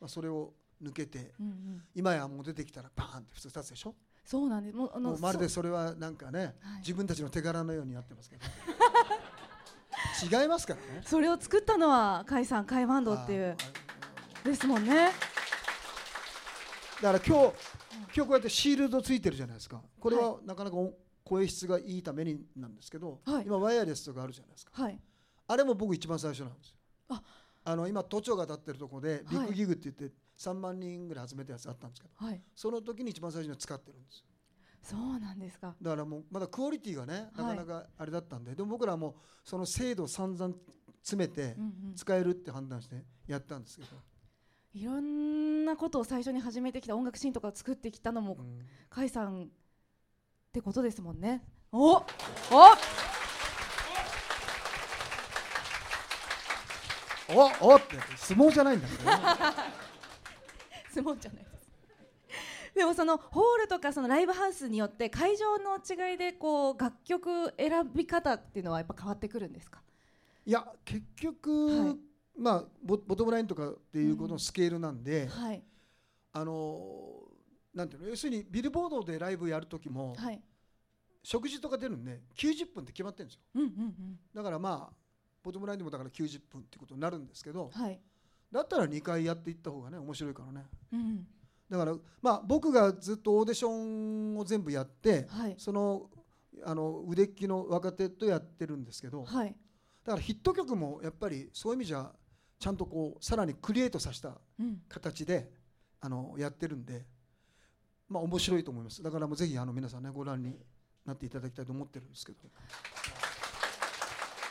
[0.00, 3.94] まあ、それを抜けて、うんうん、今やもう出てきたらバーンって普通立つでしょ？
[4.24, 4.76] そうなんです。
[4.76, 8.42] もうあのまるでそれはなんかね、はい、自分たちの手柄のようになってますけど
[10.26, 11.02] 違いますからね。
[11.04, 13.56] それを作ったのは甲斐さん甲斐バンドっていう。
[14.44, 15.10] ですもんね。
[17.02, 17.54] だから今日
[18.14, 19.80] 今日こうやってシールドついてるじゃないですか。
[19.98, 20.76] これはなかなか
[21.24, 24.98] 声質がいいためになんですけど、はい、今ワイヤレスとかあるじゃないですか、はい、
[25.46, 26.74] あれも僕一番最初なんですよ。
[27.10, 27.22] あ。
[27.62, 34.24] あの今都庁が立ってるところでビッグギグって言って3万人ぐらい集めたやつあったんですけど、はい、その時に一番最初に使ってるんです
[34.82, 35.74] そうなんですか。
[35.80, 40.54] だからもうまだクオリティがねなかなかあれだったんで、でも僕らもその精度を散々
[41.02, 41.56] 詰めて
[41.96, 43.88] 使えるって判断してやったんですけど、
[44.72, 48.36] いろんなことを最初に始めてきた音楽シーンとかを作ってきたのも、
[48.88, 49.46] 甲、斐、さんっ
[50.52, 51.42] てことですもんね。
[51.72, 52.06] おお。
[57.32, 59.16] おおって相撲じゃないんだけど、ね、
[60.92, 61.49] 相撲じゃない
[62.80, 69.82] でもそのホールとかそのライブハウスによって会場の違いでこう楽曲選び方っていうのはやっぱ変わってくるんですか？
[70.46, 71.96] いや結局、はい。
[72.38, 75.62] まあボトムラインとかっていうことのスケールなんで、うんはい、
[76.32, 77.22] あの
[77.74, 80.40] なんていうの要するにビルボードでライブやる時も、はい、
[81.22, 84.94] 食事とか出るんで90分って決まってるんですよ、うんうんうん、だからまあ
[85.42, 88.00] ボトムラインでもだから90分っていうことになるんですけど、はい、
[88.50, 90.64] だったら2回やっていった方がね面白いからね、
[90.94, 91.26] うん、
[91.70, 96.10] だからまあ僕がずっとオーディションを全部やって、はい、その
[96.64, 99.54] あの腕利きの若手とやってるんですけど、はい、
[100.04, 102.10] だからヒット曲もやっぱりそういう意味じゃ
[102.58, 104.36] ちゃんとこうさらにクリエイトさせた
[104.88, 105.46] 形で、うん、
[106.00, 107.06] あのやってるんで、
[108.08, 109.02] まあ面白いと思います。
[109.02, 110.56] だからもうぜひあの皆さんねご覧に
[111.06, 112.38] なっていただきたいと思ってるんですけど。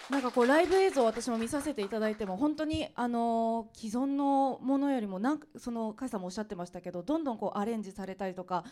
[0.09, 8.63] なんかこうライブ映像私も見させていただいても本当にあの既存のものよりもなんかその甲斐さんもおっしゃってましたけどどんどんこうアレンジされたりとか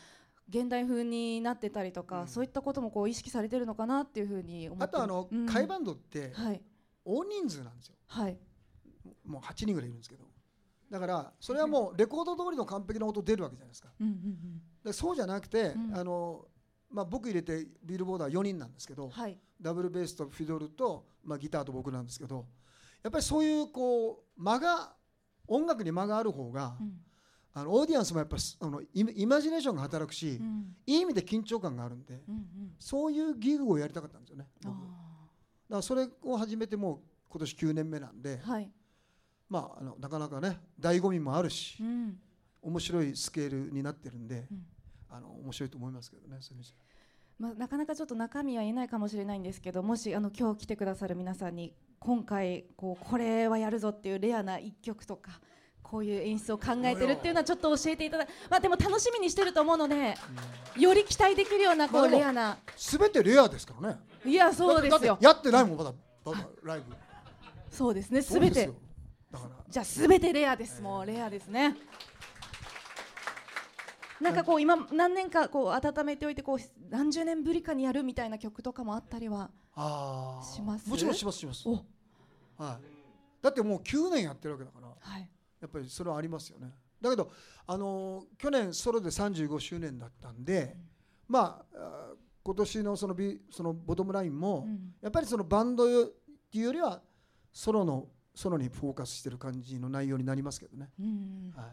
[0.50, 6.34] 現代風になってたりとか、うん、そういったこともこう意識されてるのかなっていうふうに思ってあとあの、うん、カイバンドって
[7.06, 8.38] 大人数なんですよ、はい、
[9.26, 10.26] もう8人ぐらいいるんですけど。
[10.90, 16.46] だからそれはもうレコード通りの完璧な音出るわけじゃないですか、うんうんうん、でそうじゃなくて、うん、あの
[16.90, 22.46] まあ、僕入れてビルボードは4人なんですけど、はい、ダブルベースとフィドルと、まあ、ギターと僕なんですけど
[23.04, 24.94] やっぱりそういうこう間が
[25.48, 26.94] 音楽に間がある方が、うん、
[27.54, 32.46] あのオーディエンスもやっぱあのイマジネーションが働くし、うん、いい意味で緊張感があるんで、うんうん、
[32.80, 34.76] そういうギグをやりたかったんですよね僕。
[34.76, 34.86] だか
[35.70, 38.70] らそれを始めてもう今年9年目なんで、はい、
[39.50, 41.82] まああのなかなかね醍醐味もあるし、
[42.62, 44.48] 面白いスケールになってるんで。
[45.10, 46.74] あの面白いと思いますけどねそういう意味
[47.40, 55.40] まあ、なかなかちょっと中身は言えないかもしれないんですけどもしあの今日来てくださる皆さんに今回こうこれはやるぞっていうレアな一曲とか
[55.84, 60.16] こういう演出を考えてるっていうのはちょっと教えていただまあでも楽しみにしてると思うので、
[60.76, 62.58] うん、より期待できるようなこうレアな。
[62.76, 64.00] すべてレアですからね。
[64.26, 65.18] いやそうですよ。
[65.22, 65.94] やってないもんまだ
[66.26, 66.96] まだライブ。
[67.72, 68.70] そうですねすべて。
[69.70, 71.76] じゃあすべてレアです、もうレアですね
[74.22, 79.52] なんかこう今何年かこう温めておいてこう何十年ぶりかにやるみたいな曲とかもあったりは
[80.44, 80.90] します？
[80.90, 81.68] もちろんしますします。
[81.68, 83.42] はい。
[83.42, 85.30] だってもう9年やってるわけだから、はい、
[85.62, 86.74] やっぱりそれはありますよね。
[87.00, 87.32] だけど
[87.68, 90.76] あのー、去年ソロで35周年だったんで、
[91.30, 96.08] うん、まあ今年のそのビそのボトムラインも、うん、やっぱりそのバンドっ
[96.52, 97.02] ていうよりは
[97.54, 101.66] ソロのソロにフォーカスしてる感じの内容になりますけどね、うん、はい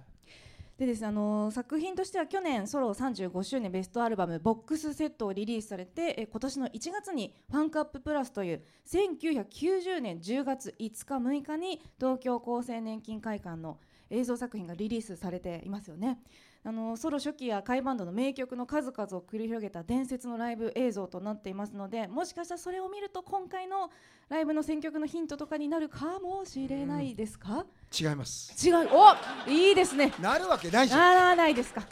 [0.78, 13.78] でです、あの作品としては去年ソロ35周年ベストアルバム「ボックスセット」をリリースされてえ今年の1月に「ファンクアッププラス」という1990年10月5日6日に東京厚生年金会館の
[14.10, 16.20] 映像作品がリリースされていますよね。
[16.66, 23.90] あのソロ初期やカイバンドの名曲の数々を繰り広げた伝説のライブ映像となっていますのでもしかしたらそれを見ると今回の
[24.31, 27.66] ライブの選曲のヒントとかになるかもしれないですか、
[28.00, 28.66] 違います。
[28.66, 28.88] 違う。
[28.90, 30.14] おいいですね。
[30.18, 31.00] なるわけないじゃん。
[31.00, 31.83] ならないですか。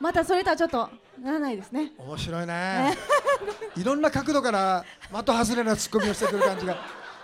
[0.00, 0.90] またそれとはちょっと
[1.22, 1.92] ならないですね。
[1.96, 2.96] 面白いね。
[3.76, 6.76] いろんな角度から的外れなツッコミをしてくる感じが。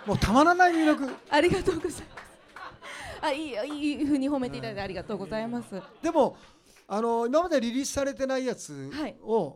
[0.05, 1.13] もうたまらない魅力。
[1.29, 2.32] ありがとうございます
[3.23, 5.81] あいいいいふうに褒めていただいてありがとうございます。
[6.01, 6.35] でも
[6.87, 9.55] あの今までリリースされてないやつを、は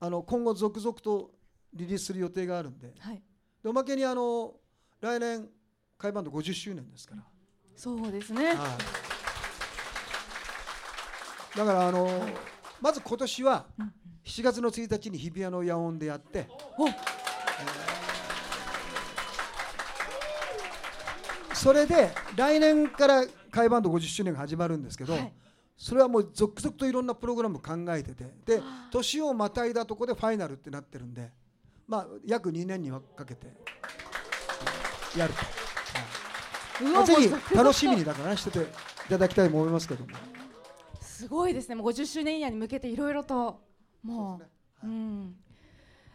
[0.00, 1.30] あの今後続々と
[1.72, 3.22] リリースする予定があるんで、はい、
[3.62, 4.54] でおまけにあの
[5.00, 5.48] 来年
[5.98, 7.22] 海バンド50周年ですから。
[7.74, 8.48] そうですね。
[8.48, 8.52] は
[11.54, 12.08] い、だからあの、
[12.80, 13.66] まず今年は
[14.24, 16.48] 7月の1日に日比谷の野音でやって。
[16.78, 16.86] お
[21.66, 25.32] それで来年から会バンド50周年が始まるんですけど、はい、
[25.76, 31.32] それはもう続々といろんなプログラム考えててで年をまたいだとこでファイナルってなってるんで、
[31.88, 33.48] まあ、約2年にかけて
[35.18, 38.64] やると、はい、ぜひ楽しみにだからねしててい
[39.08, 40.10] ただきたいと思いますけども。
[41.00, 41.74] すごいですね。
[41.74, 43.60] もう50周年以内に向けていろいろと。
[44.04, 44.48] もう、ね。
[44.82, 45.36] はい、うん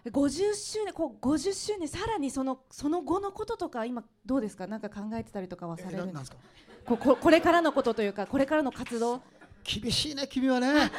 [0.06, 4.66] 50周年こう50周年さらにそのその後のこととか今どうですか？
[4.68, 6.38] なんか考えてたりとかはされるんですか？
[6.86, 9.22] こここれからのことというかこれからの活動？
[9.64, 10.68] 厳しいね君はね。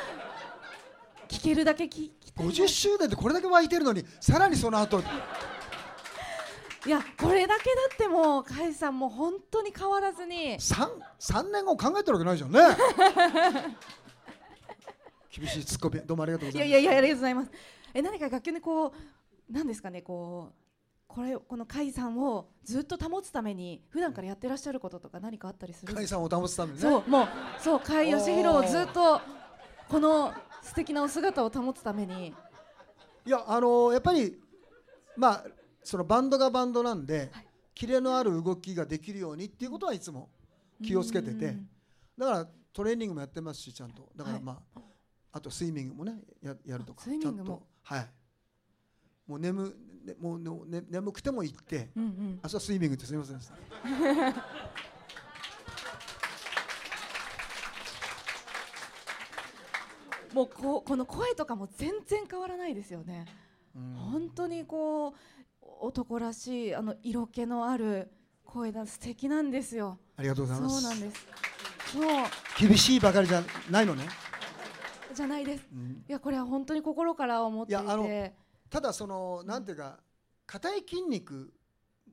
[1.29, 5.01] 聞けるだけ聞き50周年でこれだけ湧いてるのにさらにその後。
[6.85, 10.57] いやこれだけだってもう甲斐さんも本当に変わらずに。
[10.59, 10.89] 3,
[11.21, 12.61] 3年後考えてるわけないじゃんね。
[15.35, 16.69] 厳しいツッコミどうもありがとうございます。
[16.69, 17.51] いやいやありがとうございます
[17.95, 18.93] え何か楽曲でこう
[19.51, 20.63] 何ですかねこう
[21.07, 27.29] これこの甲斐さんをずっと保つために普段からやってらっしゃることとか何かあったりする甲斐さんを保つために、ね、そうもう
[27.61, 29.21] そう甲斐義弘をずっと
[29.89, 32.35] この素敵なお姿を保つために。
[33.25, 34.41] いやあのー、やっぱり
[35.17, 35.45] まあ
[35.85, 40.31] そのバンドがバンドなんで、はい、キレのある動きができるようにっていうことはいつも
[40.83, 41.57] 気をつけてて
[42.19, 44.09] だからトレーニングもやってますしちゃんと。
[44.17, 44.89] だからまあ、はい、
[45.33, 48.09] あとスイミングもねややるとかスイミングもはい
[49.27, 49.75] もう眠
[50.21, 53.55] もう、ね、眠くても行って、うんうん、朝スイミングってすみませんでした。
[60.35, 63.27] もうここの声とかも全然変わらないですよね。
[63.77, 65.15] うん、本当にこう
[65.81, 68.11] 男らしいあの色気のある
[68.45, 69.99] 声だ素敵なんですよ。
[70.17, 70.81] ありがとうございます。
[70.83, 71.27] そうなんです。
[71.93, 74.09] そう厳しいばかりじゃないのね。
[75.13, 75.69] じゃないです。
[75.73, 78.35] うん、いやこれは本当に心から思っていて。
[78.71, 79.99] ただそのなんていうか
[80.47, 81.53] 硬い筋肉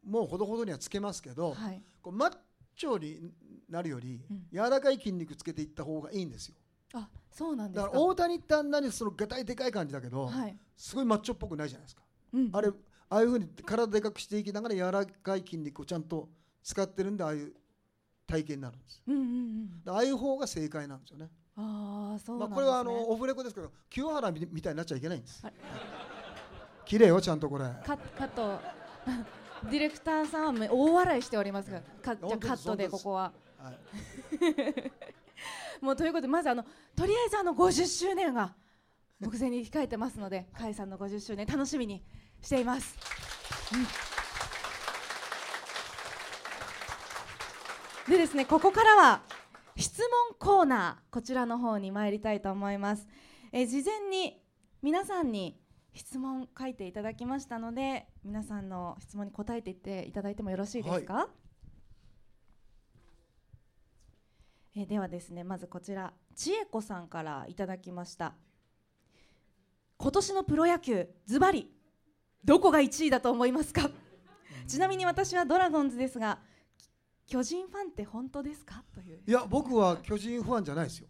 [0.06, 2.38] もほどほどにはつけますけど、はい、こうマッ
[2.76, 3.32] チョに
[3.70, 6.56] なるより柔らかい筋肉つけていった方がいいんですよ。
[6.94, 12.02] あそうなんですだから大谷ってあんなにそのがたいでかい感じだけど、はい、すごいマッチョっぽくないじゃないですか、
[12.34, 12.70] うん、あれ
[13.10, 16.30] ああいうふうに体でかくしていきながら柔らかい筋肉をちゃんと
[16.64, 17.54] 使ってるんでああいう
[18.28, 21.30] 体型になるんです、うんうんうん、ああいう方が正解なんですよね
[21.62, 25.44] ああそう、ね、まあ、これはあのオフレコですけど清原みたいになっちゃいけないんです。
[26.86, 27.66] 綺麗よちゃんとこれ。
[27.86, 28.60] カカット。
[29.70, 33.78] ディレクターさんは大笑いしておりますがカじゃカットでここは、はい。
[35.84, 38.56] もうということでまずあのとりあえずあの50周年が
[39.20, 42.02] 目前に控えてますので甲斐さんの50周年楽しみに
[42.42, 42.96] しています。
[48.08, 49.22] うん、でですねここからは
[49.78, 53.08] 質問コーナーこちらの方に参りたいと思います。
[53.52, 54.42] え事前に
[54.82, 55.60] 皆さんに
[55.94, 61.30] 質問書いていただきましたので皆さんの質問に答えていっていただいてもよろしいですか、は
[64.76, 64.82] い。
[64.82, 68.34] えではですねまずこちら千恵子さんからいただきました。
[69.98, 71.70] 今年のプロ野球ズバリ
[72.46, 73.90] どこが1位だと思いますか？
[74.68, 76.40] ちなみに私はドラゴンズですが
[77.30, 78.84] 巨人ファンって本当ですか？
[78.94, 79.20] という。
[79.26, 81.08] いや僕は巨人ファンじゃないですよ。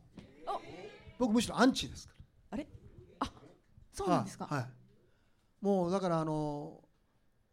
[1.17, 2.25] 僕むしろアンチですから。
[2.51, 2.67] あれ？
[3.19, 3.31] あ
[3.93, 4.69] そうなんですか、はい、はい、
[5.61, 6.81] もうだからあの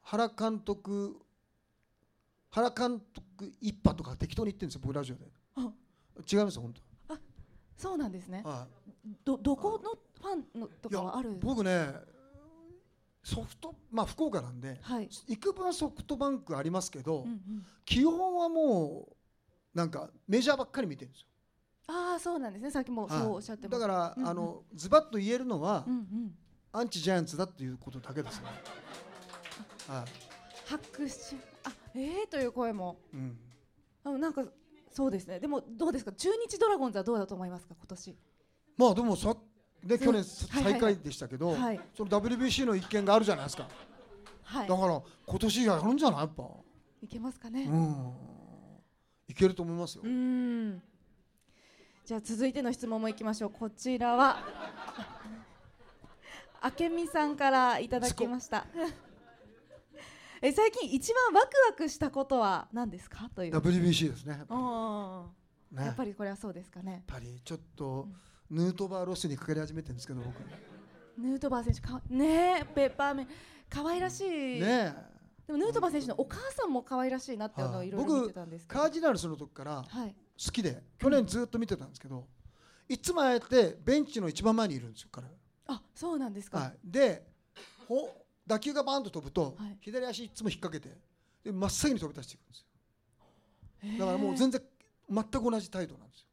[0.02, 1.16] 原監督
[2.50, 5.24] 原監督一派とか適当に言ってるんですよ僕ラジオで。
[6.30, 7.14] 違います本当。
[7.14, 7.18] あ
[7.76, 8.66] そうなんですね、は
[9.06, 11.92] い、どどこのファンのとかはある僕ね
[13.26, 21.26] ソフトまあ福岡なんで、はい、幾分ソフトバンクありますけど、うんうん、基本はもうなんかメジャーばっかり見てるんですよ。
[21.88, 22.70] ああそうなんですね。
[22.70, 26.34] さっきもそうおっしゃってまだから、うんうん、あのズバッと言えるのは、うんうん、
[26.70, 28.46] アンチジャイアンツだっていうことだけですね。
[29.88, 30.70] はい。
[30.70, 33.36] 拍手あええー、という声も、うん、
[34.04, 34.44] あなんか
[34.92, 35.40] そうですね。
[35.40, 36.12] でもどうですか？
[36.12, 37.74] 中日ドラゴンズはどうだと思いますか？
[37.76, 38.16] 今年。
[38.76, 39.36] まあでもさ
[39.86, 41.80] で去年最下位でしたけど、はい。
[41.96, 43.68] その WBC の一件があるじゃないですか、
[44.44, 46.20] はい、だから今年やるんじゃない？
[46.20, 46.44] やっぱ。
[47.02, 47.64] いけますかね。
[47.64, 48.12] うん。
[49.28, 50.02] いけると思いますよ。
[50.04, 50.82] うん。
[52.04, 53.50] じゃあ続いての質問もいきましょう。
[53.50, 54.38] こちらは
[56.80, 58.66] 明美さんからいただきました。
[60.42, 63.30] え最近一番ワクワクしたことは何ですか？
[63.34, 63.56] という。
[63.56, 64.36] WBC ですね
[65.72, 65.84] ね。
[65.84, 66.92] やっぱりこれはそうですかね。
[66.92, 68.08] やっぱりちょっと、
[68.50, 70.34] ヌートバーロスにかかり始めてるんですけど僕。
[71.18, 73.28] ヌートバー選手かねペッパーメン
[73.68, 74.60] 可愛らしい。
[74.60, 74.94] ね
[75.46, 77.90] でもヌートバー選手のお母さんも可愛らしいなってあのい。
[77.90, 82.26] ろいろ見てたんですカージナルスの時から好きで、去年ずっと見てたんですけど、
[82.88, 85.26] いつもあえてベンチの一番前にいるんですよ彼。
[85.68, 87.26] あそうなんですか、はい、で
[87.88, 88.08] ほ
[88.46, 90.96] 打球がバーンと飛ぶと、はい、左足いつも引っ掛けて
[91.42, 93.98] で真っ先に飛び出していくんですよ。
[93.98, 94.62] だからもう全然
[95.10, 96.26] 全く同じ態度なんですよ。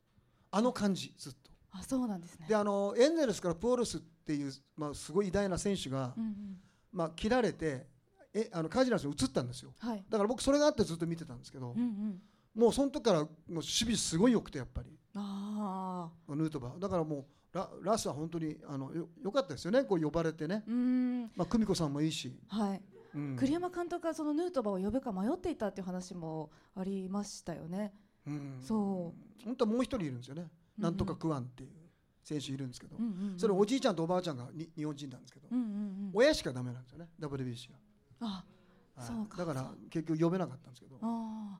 [0.51, 1.42] あの感じずっと
[1.73, 2.45] あそうなんですね。
[2.47, 6.57] であのエンゼルスからプオルスっていう、まあ、すごい偉大な選手が、うんうん、
[6.91, 7.87] まあ、切られて
[8.33, 12.21] えあのカージナルスに移ったんですよ、はい、だから僕それがあってずっと見てたんですけど、うんうん、
[12.55, 14.89] もうその時からもう守備すごい良くてやっぱり。
[15.15, 16.79] あヌートバー。
[16.79, 19.83] だからもうララスは本当にあのよよかったですよね。
[19.83, 20.63] こう呼ばれてね。
[21.35, 22.81] まあ久美子さんもいいし、はい。
[23.15, 27.93] うん、栗山監督がそのヌートバーを呼ぶか迷っていたっていう話もありましたよね、
[28.25, 29.45] うん、そう。
[29.45, 31.69] 本当はもう一人いるんですよね、うん、なんとかクワンっていう
[32.23, 32.95] 選手いるんですけど、
[33.37, 35.47] それおじいちゃんとおばあちゃんがに日本人なんですけど、
[36.13, 37.77] 親しかダメなんですよね WBC は
[38.21, 38.25] あ、
[38.95, 41.59] はい、そうかだから結局呼べなかったんですけどあ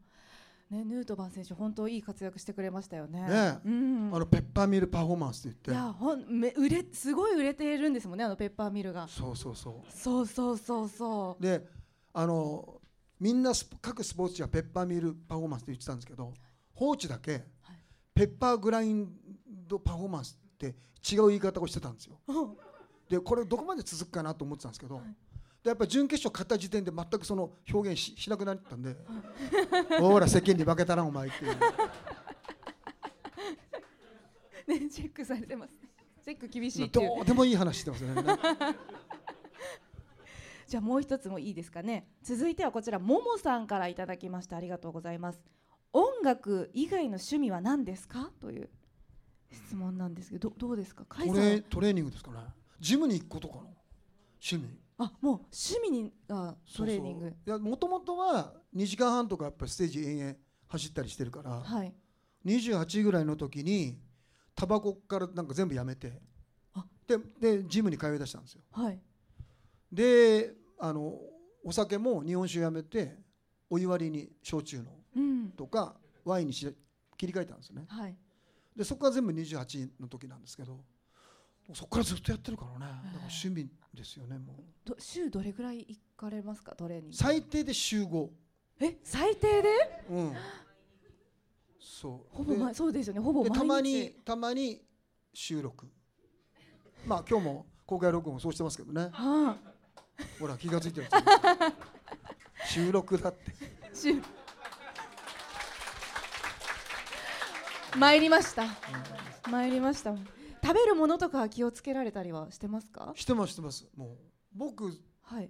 [0.73, 3.21] ね、ヌートバー選手本当いい活躍してくれましたよね。
[3.21, 5.83] ね、うん、あのペッパーミルパフォーマンスって言って。
[5.83, 9.07] いや、ほん、め、売れ、すごい売れているんですもんね、あのペッパーミルが。
[9.07, 9.91] そうそうそう。
[9.91, 11.43] そうそうそうそう。
[11.43, 11.67] で、
[12.13, 12.81] あの、
[13.19, 13.51] みんな
[13.81, 16.33] 各スポーツはペッパーミルパフォーマンスって言ってたんですけど。
[16.73, 17.43] 放置だけ、はい、
[18.13, 19.11] ペッパーグライン
[19.67, 20.75] ドパフォーマンスって
[21.11, 22.19] 違う言い方をしてたんですよ。
[23.09, 24.95] で、これどこまで続くかなと思ってたんですけど。
[24.95, 25.05] はい。
[25.63, 28.97] でやっぱ準決勝勝った時点で全くその表現ししなくなったんで
[29.97, 31.55] ほら世間に負けたなお前っていう。
[34.67, 35.73] ねチェックされてます
[36.23, 37.25] チェック厳しいどう。
[37.25, 38.13] でもいい話してますね。
[40.67, 42.09] じゃあもう一つもいいですかね。
[42.21, 44.57] 続いてはこちらももさんからいただきました。
[44.57, 45.41] ありがとうございます
[45.93, 48.31] 音楽以外の趣味は何ですか？
[48.41, 48.69] という
[49.51, 51.05] 質問なんですけどどうですか？
[51.05, 52.37] トレトレーニングですかね。
[52.79, 53.61] ジムに行くことかな？
[54.41, 54.79] 趣味。
[54.97, 57.27] あもう趣味にあトレーニング。
[57.27, 60.35] いやもともとは2時間半とかやっぱステージ延々
[60.67, 61.93] 走ったりしてるから、はい、
[62.45, 63.99] 28ぐらいの時に
[64.55, 66.13] タバコからなんか全部やめて
[67.07, 68.99] ででジムに通いだしたんですよ、はい、
[69.91, 71.19] であの
[71.63, 73.17] お酒も日本酒やめて
[73.69, 74.87] お湯割りに焼酎の、うん、
[75.55, 75.95] とか
[76.25, 76.75] ワインにし
[77.17, 78.15] 切り替えたんですよね、はい、
[78.75, 80.79] でそこから全部28の時なんですけど
[81.73, 82.79] そこからずっとやってるからね。
[82.79, 84.53] だから趣味ですよねも
[84.89, 84.95] う。
[84.99, 86.75] 週どれぐらい行かれますか？
[86.75, 87.15] トレーニング。
[87.15, 88.27] 最低で週5
[88.81, 88.97] え？
[89.01, 89.69] 最低で？
[90.09, 90.33] うん。
[91.79, 92.35] そう。
[92.35, 93.21] ほぼ、ま、そうですよね。
[93.21, 94.81] ほぼたまにたまに
[95.33, 95.87] 収録。
[97.05, 99.57] まあ今日も公開録音そうしてますけどね、 はあ、
[100.39, 101.23] ほら気が付いてる
[102.67, 103.53] 収録だって
[107.97, 108.65] 参りました、
[109.49, 110.15] 参りました。
[110.63, 113.13] 食べるものとか気をつけられたりはしてますか？
[113.15, 113.87] してますしてます。
[113.95, 114.17] もう
[114.55, 114.85] 僕
[115.21, 115.49] はい。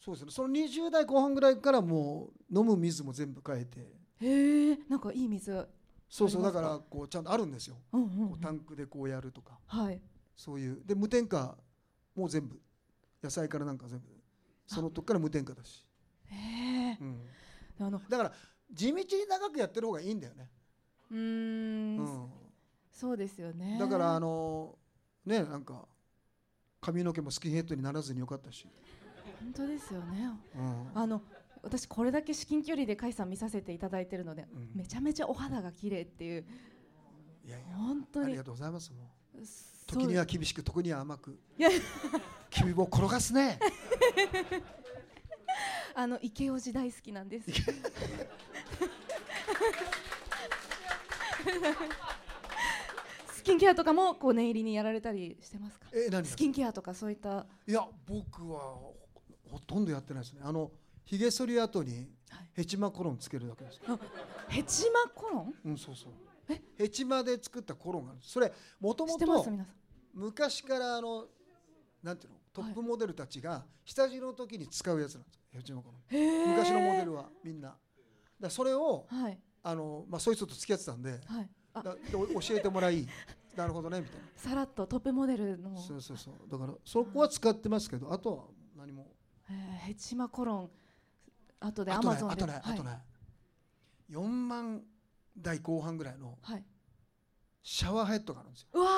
[0.00, 0.30] そうですね。
[0.30, 3.80] その20代後半ぐらいからもう飲む水も全部変えて。
[4.20, 5.68] へえんかいい水。
[6.08, 10.00] そうそうだからこうちゃんとあるんですよ、うんうんうん、タンクでこうやるとか、はい、
[10.36, 10.82] そういう。
[10.84, 11.56] で無添加
[12.14, 12.60] もう全部
[13.22, 14.06] 野菜からなんか全部。
[14.66, 15.84] その時から無添加だし。
[16.26, 16.34] へ
[16.90, 17.20] え、うん、
[17.80, 18.32] あのだから
[18.72, 20.48] 地道に長くやってる方がいいんだよね
[21.12, 21.96] うん。
[21.98, 22.26] うん。
[22.90, 23.76] そうですよね。
[23.78, 24.76] だからあの
[25.24, 25.86] ねなんか
[26.80, 28.66] 髪の毛もスキンヘッドにならずによかったし。
[29.40, 31.20] 本当ですよね、うん、あの
[31.62, 36.44] 私これだけ至近距離で甲斐さん見させていただいてるので、うん、めちゃめちゃお肌が綺麗っていう。
[37.44, 38.26] いやいや本当に。
[38.26, 39.38] ありがとうございますもう。
[39.86, 41.38] 時には厳しく時には甘く。
[42.50, 43.58] 君も転がすね。
[45.94, 47.50] あの池尾時大好きなんです
[53.34, 55.86] スキンケアとかもこう念入りにやられたりしてますか？
[55.92, 57.46] え何スキンケアとかそういった。
[57.66, 58.60] いや僕は
[59.50, 60.40] ほとんどやってないですね。
[60.44, 60.70] あの
[61.04, 62.08] ひげ剃り後に
[62.52, 63.98] ヘチマコロンつけるだけです、はい、
[64.48, 65.54] ヘチマコロン？
[65.64, 66.12] うんそうそう。
[66.76, 68.20] ヘチマで作ったコロンがある。
[68.22, 69.46] それもともと
[70.14, 71.26] 昔からあの
[72.02, 72.38] なんていうの？
[72.52, 75.40] トップモデルたちが下地の時に使うやつなんです。
[75.50, 76.50] ヘチマコロン。
[76.50, 77.76] 昔のモデルはみんな。
[78.38, 83.06] だそれを、はい、あのまあ、そいつと付き合ってたんで,、はい、だ教えてもらい
[83.56, 84.26] なるほどねみたいな。
[84.34, 85.76] さらっとトップモデルの。
[85.76, 86.50] そうそうそう。
[86.50, 88.44] だからそこは使ってますけどあとは
[88.76, 89.06] 何も。
[89.80, 90.70] ヘチマコロン。
[91.60, 92.34] あとでアマゾンで。
[92.34, 93.02] あとね、あとね。
[94.10, 94.82] 4万
[95.36, 96.38] 代後半ぐらいの
[97.62, 98.68] シャワーヘッドがあるんですよ。
[98.72, 98.88] うわ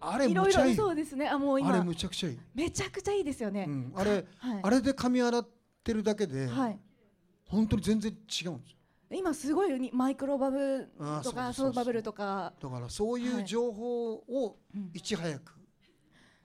[0.00, 0.18] あ。
[0.18, 0.76] れむちゃいい。
[0.76, 1.28] そうですね。
[1.28, 1.70] あもう今。
[1.70, 2.38] あれむちゃくちゃいい。
[2.54, 5.48] めちゃくちゃいいですよね、うん、あれ、はい、あれで髪洗っ
[5.82, 6.78] てるだけで、はい、
[7.52, 8.16] 本当に全然違う
[8.52, 8.78] んですよ。
[9.14, 10.88] 今すごいマイクロバブ
[11.22, 12.54] とかソーバブルとか。
[12.62, 14.56] だからそういう情報を
[14.94, 15.52] いち早く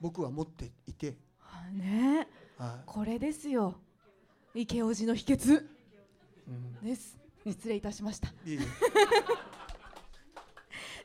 [0.00, 2.28] 僕は持っていて、はい、ね、
[2.58, 3.74] はい、これですよ。
[4.54, 5.66] 池王子の秘訣、
[6.46, 7.18] うん、です。
[7.46, 8.28] 失礼いたしました。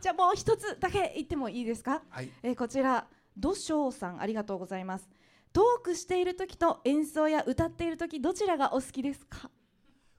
[0.02, 5.10] じゃあもう一つだけ言ってもいいですか、はい、えー、こちら土翔さんありがとうございます。
[5.54, 9.50] トークしている時と演奏や歌っている時どちらがお好きですか？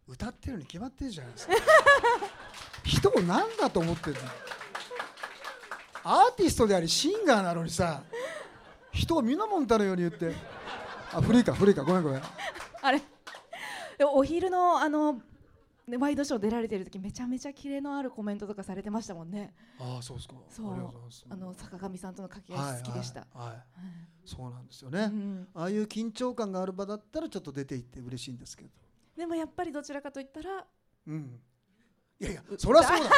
[0.07, 1.55] 歌ってるに決まってるじゃないですか。
[2.84, 4.20] 人を何だと思ってるの？
[6.05, 8.02] アーティストでありシンガーなのにさ
[8.92, 10.32] 人をみなもんたのように言って。
[11.12, 11.82] あ古いか古いか。
[11.84, 12.22] ごめんごめん。
[12.82, 13.00] あれ？
[14.12, 15.20] お昼のあの
[15.88, 19.55] でワイドショー出られてる時めちゃめちゃキレのあるコメントとかされてましたもんね。
[19.78, 20.34] ああそうですか。
[20.50, 20.74] そう。
[21.30, 23.20] あの坂上さんとの掛け合い好きでした。
[23.20, 23.48] はい、はい。
[23.48, 23.62] はい、
[24.26, 28.70] そうなんですよね、うん、ああいう緊張感がある場だったらちょっと出ていって嬉しいんですけど。
[29.16, 30.66] でもやっぱりどちらかといったら。
[31.06, 31.40] うん。
[32.20, 33.04] いやいやそりゃそうだ。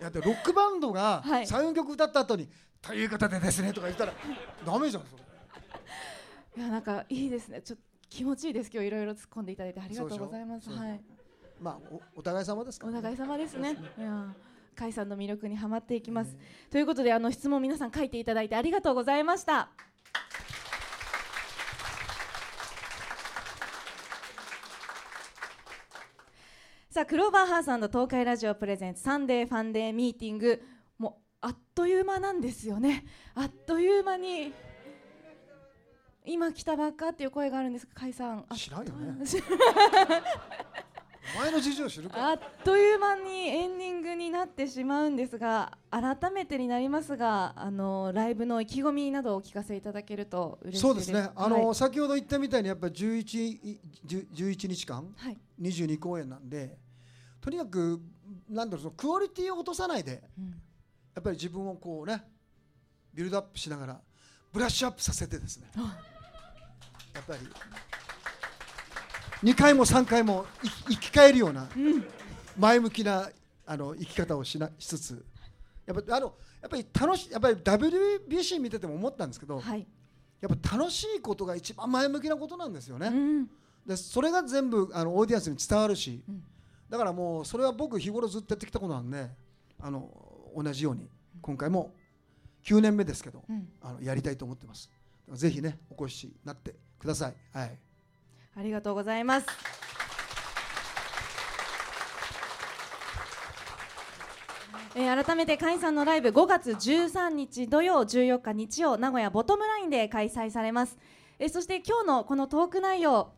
[0.00, 2.48] いやでロックバンドが三曲歌った後に、
[2.80, 4.14] ということでですねとか言ったら
[4.64, 5.22] ダメじゃんそれ。
[6.56, 7.62] いやなんかいいですね。
[7.62, 9.80] ちょっと気持ちいいです今日いろいろ突っ込んでいただいて。
[9.80, 10.70] ありがとうございます。
[10.70, 11.00] はい。
[11.60, 11.78] まあ
[12.16, 13.76] お互い様ですか、ね、お互い様ですね。
[13.98, 14.34] いや
[14.78, 16.34] 甲斐さんの魅力にはまっていきます、
[16.70, 19.68] ということであの質問皆さん書いていただいてありがとうございました
[26.92, 30.60] さあクローバーハーさんの東海ラジオプレゼンツサンデーファンデーミーティング
[30.98, 33.04] もうあっという間なんですよね。
[33.36, 34.52] あっという間に
[36.26, 38.44] 今来たばっかっていう声があるんです解散。
[38.56, 39.24] 知らんよね
[41.38, 50.80] 前の事情知るかあっという間にエンディングになってしまうんですが改めてになりますがあのライブの意気込みなどをお聞かせいただけると嬉しいです。
[50.80, 51.30] そうですね。
[51.34, 56.78] あの、はい、先ほど言ったみたいにやっぱり 11, 11日間、はい、22公演なんで
[57.40, 58.00] とにかく
[58.48, 60.44] なんだろうそのクオリティを落とさないで、うん、
[61.14, 62.24] やっぱり自分をこうね
[63.14, 64.00] ビルドアップしながら
[64.52, 65.70] ブラッシュアップさせてですね。
[67.14, 67.40] やっぱり
[69.42, 70.44] 2回も3回も
[70.88, 71.68] 生き返るような
[72.58, 73.30] 前向きな
[73.66, 75.24] あの生き方をしなしつつ。
[75.86, 79.86] やっぱあのやっぱり楽しやっぱり WBC 見てても思ったんですけど、はい、
[80.40, 83.08] やっぱ楽しいことが一番前向きなことなんですよね。
[83.08, 83.50] うん、
[83.86, 86.42] でそれが全部あのオーディエンスに伝わるし、うん、
[86.88, 89.28] だからもうそれは僕日頃ずっとやってきたことなんで
[89.80, 90.10] あの
[90.54, 91.08] 同じように
[91.40, 91.94] 今回も
[92.64, 94.90] 9年目ですけど、うん、あのやりたいと思ってます。
[95.32, 97.34] ぜひねお越しになってください。
[97.52, 97.78] はい
[98.60, 99.46] ありがとうございます。
[104.94, 110.98] えー、改めて甲斐さんのライブ5月13日土曜14日日曜名古屋ボトムラインで開催されます、
[111.38, 113.32] えー、そして今日のこのトーク内容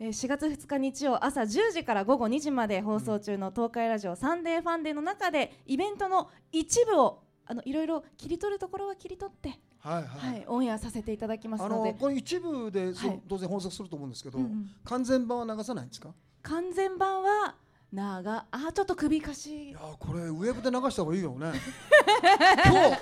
[0.00, 11.92] えー、4月2日日曜朝10時から午後2時まで放送中の東海ラジオサンデーファンデーの中でイベントの一部をあのいろいろ切り取るところは切り取ってはいはい、はい、オンエアさせていただきますので。
[11.92, 16.08] これ一部で、はい、当然放送すると思うんですけど、うんうん、完全版は流さないんですか？
[16.42, 17.54] 完全版は
[17.92, 19.70] 長あちょっと首かし。
[19.70, 21.52] いやこれウェブで流した方がいいよね。
[22.64, 22.98] 今日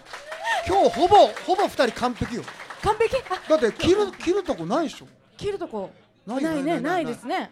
[0.66, 1.16] 今日ほぼ
[1.46, 2.42] ほぼ二人完璧よ。
[2.82, 3.16] 完璧？
[3.48, 5.06] だって切る切るとこないでしょ。
[5.36, 5.90] 切るとこ。
[6.26, 7.50] ないねないですね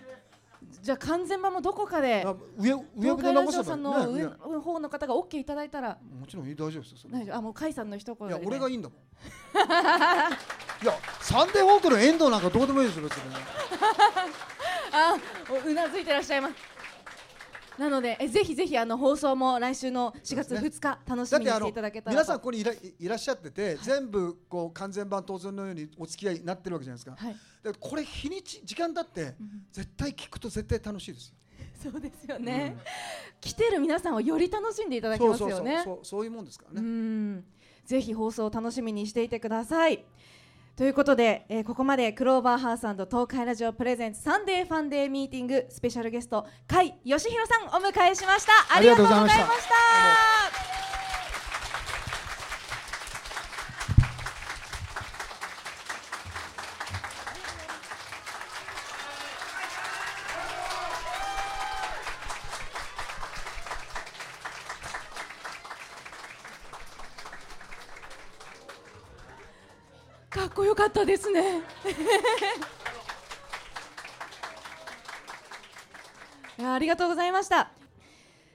[0.82, 2.26] じゃあ完全版もどこかで
[2.58, 5.98] 上上で流せばの上の方の方がオッケーいただいたら。
[6.18, 7.36] もちろん大丈夫ですよ大丈夫。
[7.36, 8.98] あもう甲斐さんの一言いや俺がいいんだもん。
[10.82, 13.22] いやサンデーホークの遠藤なんかどうでもいいですよ別に
[14.92, 15.14] あ
[15.66, 16.54] うなずいてらっしゃいます
[17.80, 29.34] なのでえぜひぜひあの放送も来週の4月2日楽しみにしていただけたら皆さんここにいらいらっしゃってて、はい、全部こう完全版当然のようにお付き合いになってるわけじゃないですか、はい、でこれ日にち時間だって、
[29.72, 31.34] 絶対聞くと絶対楽しいですよ。
[31.90, 32.82] そうですよね、うん、
[33.40, 35.80] 来てる皆さんをより楽しんでいただけますよね。
[35.82, 37.42] そうそういうもんですからね。
[37.86, 40.04] ぜひ放送を楽しみにしていてください
[40.76, 48.76] ということで、えー、ここまでクローバーハウス東海ラジオプレゼンツサンデーファンデーミーティングスペシャルゲスト甲斐義弘さんお迎えしました。
[48.76, 50.59] ありがとうございました。
[70.90, 71.62] ったですね。
[76.62, 77.70] ありがとうございました。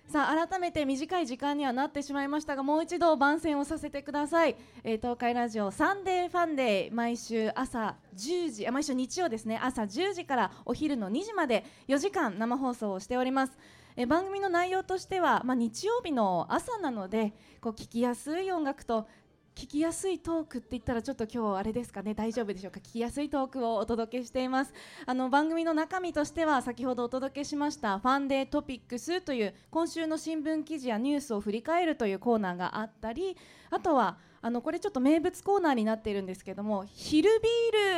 [0.08, 9.60] さあ改めて短い時間にはなってしまいましたがもう一度番宣をさせてください、えー、東海ラジオサンデーファンデー毎週朝10時毎週日曜ですね。
[9.62, 13.58] 朝10時からお昼の2時まで4時間生放送をしております。
[13.98, 19.08] え番組の内容としては、まあ、日曜日の朝なのでこう聞きやすい音楽と
[19.56, 22.14] 聞きやすいトークって言ったらちょっと今日あれですかね？
[22.14, 22.82] 大丈夫でしょうか？
[22.82, 24.74] 聞きやすいトークをお届けしています。
[25.06, 33.38] あの番組の中身としては先ほどお届けしましたファンデートピックスという今週の新聞記事やニュースを振り返るというコーナーがあったり
[33.72, 37.48] あとはあのこれちょっと名物コーナーになっているんですけども昼ビ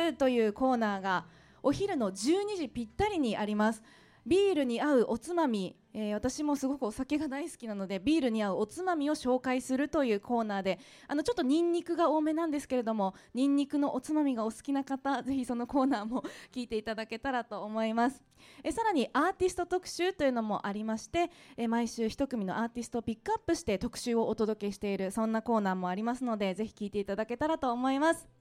[0.06, 1.24] ールというコーナーが
[1.64, 3.82] お昼の12時ぴったりにあります。
[4.26, 5.76] ビールに合うおつまみ。
[5.94, 18.22] えー、私もすごくお酒が大好きなのでビールに合うおつまみを紹介するというコーナーであのちょっとニンニクが多めなんですけれどもニンニクのおつまみがお好きな方ぜひそのコーナーも 聞いていただけたらと思います。
[18.62, 28.37] えさらにアーティスト特集というのもありましてえ毎週1組のアーティストをピックアップして特集をお届けしているそんなコーナーもありますのでぜひ聞いていただけたらと思います。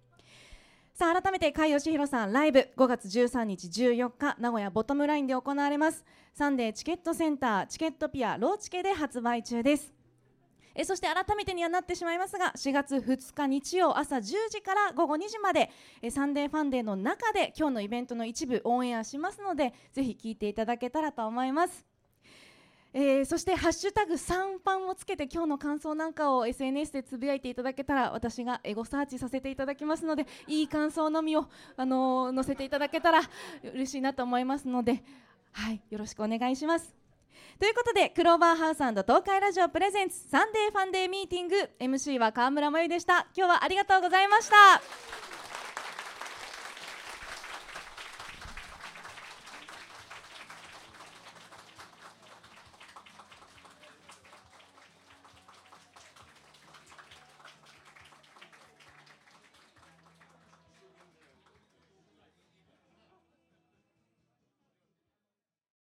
[0.97, 6.03] さあ改めて甲斐義弘さんライブ5月13日14日名古屋ボトムラインで行われます。
[6.33, 9.93] サンデーチケットセンターチケットピアローチケで発売中です。
[10.73, 15.69] えそして改めてにはなってしまいますが4月2日日曜朝10時から午後2時まで
[16.01, 21.96] えサンデーファンデーの中で今日のイベントの一部オンエアしますのでぜひ聞いていただけたらと思います。
[22.99, 33.21] えー、そして「ハッシュタグ3パン」をつけて今日の感想なんかを SNS でつぶやいていただけたら私がエゴサーチさせていただきますのでいい感想のみを、あのー、載せていただけたら
[33.71, 35.03] 嬉しいなと思いますので、
[35.51, 36.95] はい、よろしくお願いします。
[37.59, 45.26] ということでクローバーハウス東海ラジオプレゼンツサンデーファンデーミーティング MC は川村真由でした今日はありがとうございました